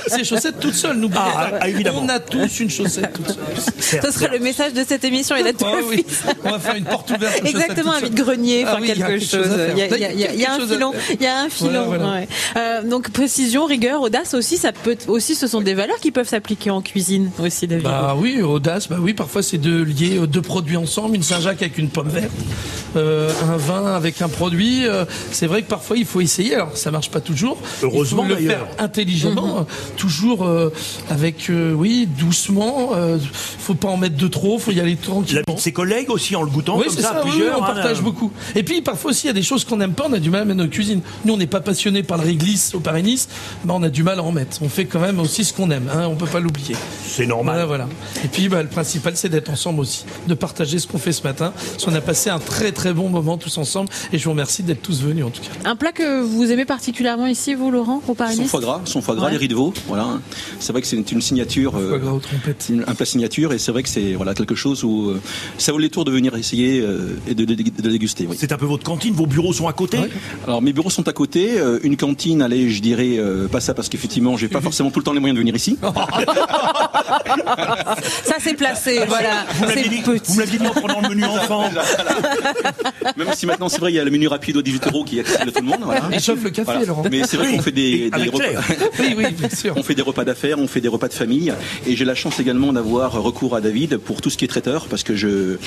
[0.07, 1.57] Ces chaussettes toutes seules, n'oubliez Ah, pas.
[1.61, 2.01] ah, évidemment.
[2.03, 3.37] On a tous une chaussette toute seule.
[3.79, 6.05] Certes, Ce sera le message de cette émission et la Ah oui.
[6.43, 7.41] On va faire une porte ouverte.
[7.41, 9.53] aux Exactement, un chaussettes vide-grenier, Ah faire oui, il y a quelque quelque chose chose.
[9.53, 9.69] à faire.
[9.75, 10.71] Il y a, il y a- il y a- il y a un Quelque chose
[10.71, 10.91] à filon.
[10.93, 11.15] faire.
[11.19, 11.85] Il y a un filon.
[11.85, 12.13] Voilà, voilà.
[12.19, 12.27] ouais.
[12.57, 16.27] Euh, donc précision, rigueur, audace aussi, ça peut aussi, ce sont des valeurs qui peuvent
[16.27, 17.83] s'appliquer en cuisine aussi, David.
[17.85, 18.41] Bah oui,
[18.89, 22.09] bah oui, parfois c'est de lier euh, deux produits ensemble, une Saint-Jacques avec une pomme
[22.09, 22.31] verte,
[22.95, 24.87] euh, un vin avec un produit.
[24.87, 27.57] euh, c'est vrai que parfois il faut essayer, alors ça marche pas toujours.
[27.83, 29.63] Heureusement, il faut le faire intelligemment, euh,
[29.97, 30.71] toujours euh,
[31.09, 32.91] avec, oui, doucement.
[33.59, 35.43] Faut pas en mettre de trop, faut y aller tranquillement.
[35.47, 37.57] La de ses collègues aussi en le goûtant Oui, comme c'est ça, ça, oui, plusieurs.
[37.57, 38.31] oui, on hein, partage beaucoup.
[38.55, 40.29] Et puis parfois aussi, il y a des choses qu'on n'aime pas, on a du
[40.29, 41.01] mal à mettre nos cuisines.
[41.25, 43.27] Nous, on n'est pas passionné par le réglisse au Paris-Nice,
[43.65, 44.57] mais on a du mal à en mettre.
[44.61, 46.75] On fait quand même aussi ce qu'on aime, hein, on peut pas l'oublier.
[47.07, 47.55] C'est normal.
[47.55, 47.87] Voilà, voilà.
[48.23, 51.23] Et puis, bah, le principal, c'est d'être ensemble aussi, de partager ce qu'on fait ce
[51.23, 51.53] matin.
[51.71, 54.63] Parce qu'on a passé un très très bon moment tous ensemble, et je vous remercie
[54.63, 55.69] d'être tous venus en tout cas.
[55.69, 59.01] Un plat que vous aimez particulièrement ici, vous, Laurent, au Paris Son foie gras, son
[59.01, 59.31] foie gras, Ouais.
[59.31, 59.73] les riz de veau.
[59.87, 60.05] Voilà.
[60.59, 61.75] C'est vrai que c'est une, signature.
[61.75, 62.67] euh, Foie gras aux trompettes.
[62.69, 65.21] une- un plat signature et c'est vrai que c'est voilà quelque chose où euh,
[65.57, 68.27] ça vaut les tours de venir essayer euh, et de, de, de déguster.
[68.29, 68.35] Oui.
[68.39, 70.09] C'est un peu votre cantine, vos bureaux sont à côté Ouais.
[70.47, 73.73] Alors mes bureaux sont à côté, euh, une cantine, allez, je dirais euh, pas ça
[73.73, 75.77] parce qu'effectivement j'ai pas forcément tout le temps les moyens de venir ici.
[78.23, 79.45] Ça, c'est placé, voilà.
[79.55, 81.69] Vous l'aviez dit, vous me l'aviez dit en prenant le menu enfant.
[83.17, 85.17] Même si maintenant c'est vrai il y a le menu rapide aux 18 euros qui
[85.17, 85.79] est accessible à tout le monde.
[85.83, 86.09] Voilà.
[86.11, 86.85] Et chauffe le café, Voilà.
[86.85, 87.03] Laurent.
[87.11, 88.45] Mais c'est vrai qu'on fait des, des repas.
[88.99, 89.73] Oui, oui, bien sûr.
[89.77, 91.53] On fait des repas d'affaires, on fait des repas de famille,
[91.85, 94.87] et j'ai la chance également d'avoir recours à David pour tout ce qui est traiteur,
[94.87, 95.57] parce que je, euh,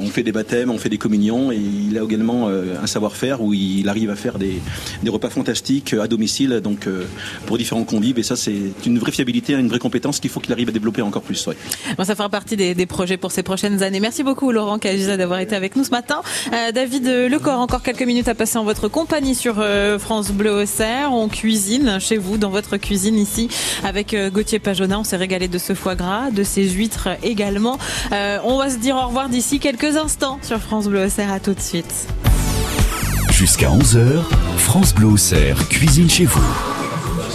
[0.00, 3.42] on fait des baptêmes, on fait des communions, et il a également euh, un savoir-faire
[3.42, 4.60] où il arrive à faire des,
[5.02, 7.04] des repas fantastiques euh, à domicile, donc euh,
[7.46, 8.54] pour différents convives, et ça c'est
[8.86, 11.46] une vraie fiabilité, une vraie compétence qu'il faut qu'il arrive à développer encore plus.
[11.46, 11.56] ouais.
[12.04, 14.00] Ça fera partie des, des projets pour ces prochaines années.
[14.00, 16.20] Merci beaucoup, Laurent Cajusa, d'avoir été avec nous ce matin.
[16.52, 20.62] Euh, David Lecor, encore quelques minutes à passer en votre compagnie sur euh, France Bleu
[20.62, 21.12] Auxerre.
[21.12, 23.48] On cuisine chez vous, dans votre cuisine ici,
[23.82, 24.98] avec euh, Gauthier Pajona.
[24.98, 27.78] On s'est régalé de ce foie gras, de ces huîtres également.
[28.12, 31.32] Euh, on va se dire au revoir d'ici quelques instants sur France Bleu Auxerre.
[31.32, 32.06] À tout de suite.
[33.30, 34.22] Jusqu'à 11h,
[34.58, 36.83] France Bleu Auxerre cuisine chez vous.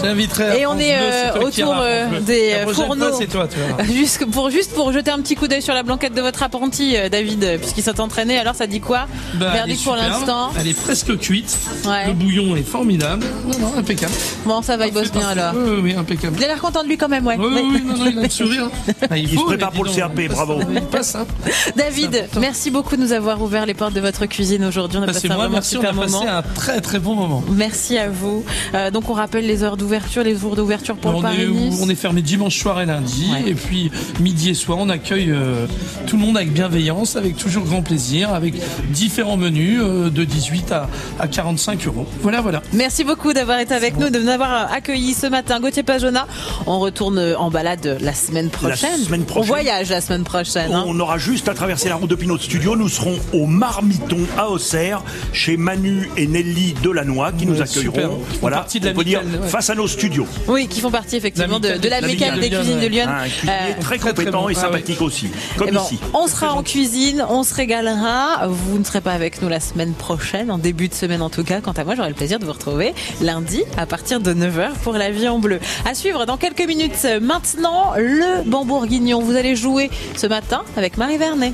[0.03, 3.09] J'inviterai Et on est euh, autour euh, des La euh, fourneaux.
[3.09, 3.83] fois, c'est toi, tu vois.
[3.83, 6.95] Juste pour, juste pour jeter un petit coup d'œil sur la blanquette de votre apprenti,
[7.11, 8.37] David, puisqu'il s'est entraîné.
[8.37, 9.07] Alors, ça dit quoi?
[9.35, 10.11] Bah, elle est Verdict pour superbe.
[10.13, 10.51] l'instant.
[10.59, 11.57] Elle est presque cuite.
[11.85, 12.07] Ouais.
[12.07, 13.25] Le bouillon est formidable.
[13.47, 14.13] Non, non, impeccable.
[14.45, 15.53] Bon, ça va, il bosse bien alors.
[15.55, 16.35] Oui, oui, impeccable.
[16.37, 17.35] Il a l'air content de lui quand même, ouais.
[17.37, 18.69] Oui, oui, oui, non, non, il a le sourire.
[19.11, 20.59] Ah, Il se faut, prépare pour le passe- bravo.
[20.91, 21.25] Passe, hein.
[21.75, 24.97] David, merci beaucoup de nous avoir ouvert les portes de votre cuisine aujourd'hui.
[24.99, 26.27] On a Bah, passé c'est un moi, vraiment merci, on super a passé moment.
[26.31, 27.43] un très très bon moment.
[27.51, 28.43] Merci à vous.
[28.73, 29.88] Euh, donc on rappelle les heures d'ouverture,
[30.23, 31.79] les jours d'ouverture pour on, est, Paris-Nice.
[31.81, 33.49] on est fermé dimanche soir et lundi, Ouais.
[33.51, 35.65] et puis midi et soir, on accueille euh,
[36.07, 38.53] tout le monde avec bienveillance, avec toujours grand plaisir, avec
[38.91, 42.05] différents menus euh, de 18 à, à 45 euros.
[42.21, 42.61] Voilà, voilà.
[42.73, 45.59] Merci beaucoup d'avoir été avec nous, de nous avoir accueillis ce matin.
[45.59, 46.27] Gauthier Pajona,
[46.67, 48.97] on retourne en balade la semaine prochaine.
[48.97, 49.43] semaine prochaine.
[49.43, 50.71] On voyage la semaine prochaine.
[50.73, 50.83] hein.
[50.87, 52.75] On aura juste à traverser la route depuis notre studio.
[52.75, 55.01] Nous serons au Marmiton à Auxerre,
[55.33, 57.93] chez Manu et Nelly Delannoy qui nous accueilleront.
[57.95, 58.09] super.
[58.41, 59.47] Voilà, partie de on peut dire ouais.
[59.47, 60.27] face à nos studios.
[60.47, 62.87] Oui, qui font partie effectivement de, de l'amicale l'amicale des de cuisines de.
[62.87, 63.05] Lyon.
[63.07, 64.49] Cuisinier Euh, très très, très compétent bon.
[64.49, 65.99] et Ah, sympathique aussi, comme Eh ben, ici.
[66.13, 68.47] on sera en cuisine, on se régalera.
[68.47, 71.43] Vous ne serez pas avec nous la semaine prochaine, en début de semaine en tout
[71.45, 71.61] cas.
[71.61, 74.93] Quant à moi, j'aurai le plaisir de vous retrouver lundi à partir de 9h pour
[74.93, 75.59] la vie en bleu.
[75.85, 77.07] À suivre dans quelques minutes.
[77.21, 79.21] Maintenant, le Bambourguignon.
[79.21, 81.53] Vous allez jouer ce matin avec Marie Vernet.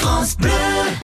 [0.00, 0.50] France Bleu.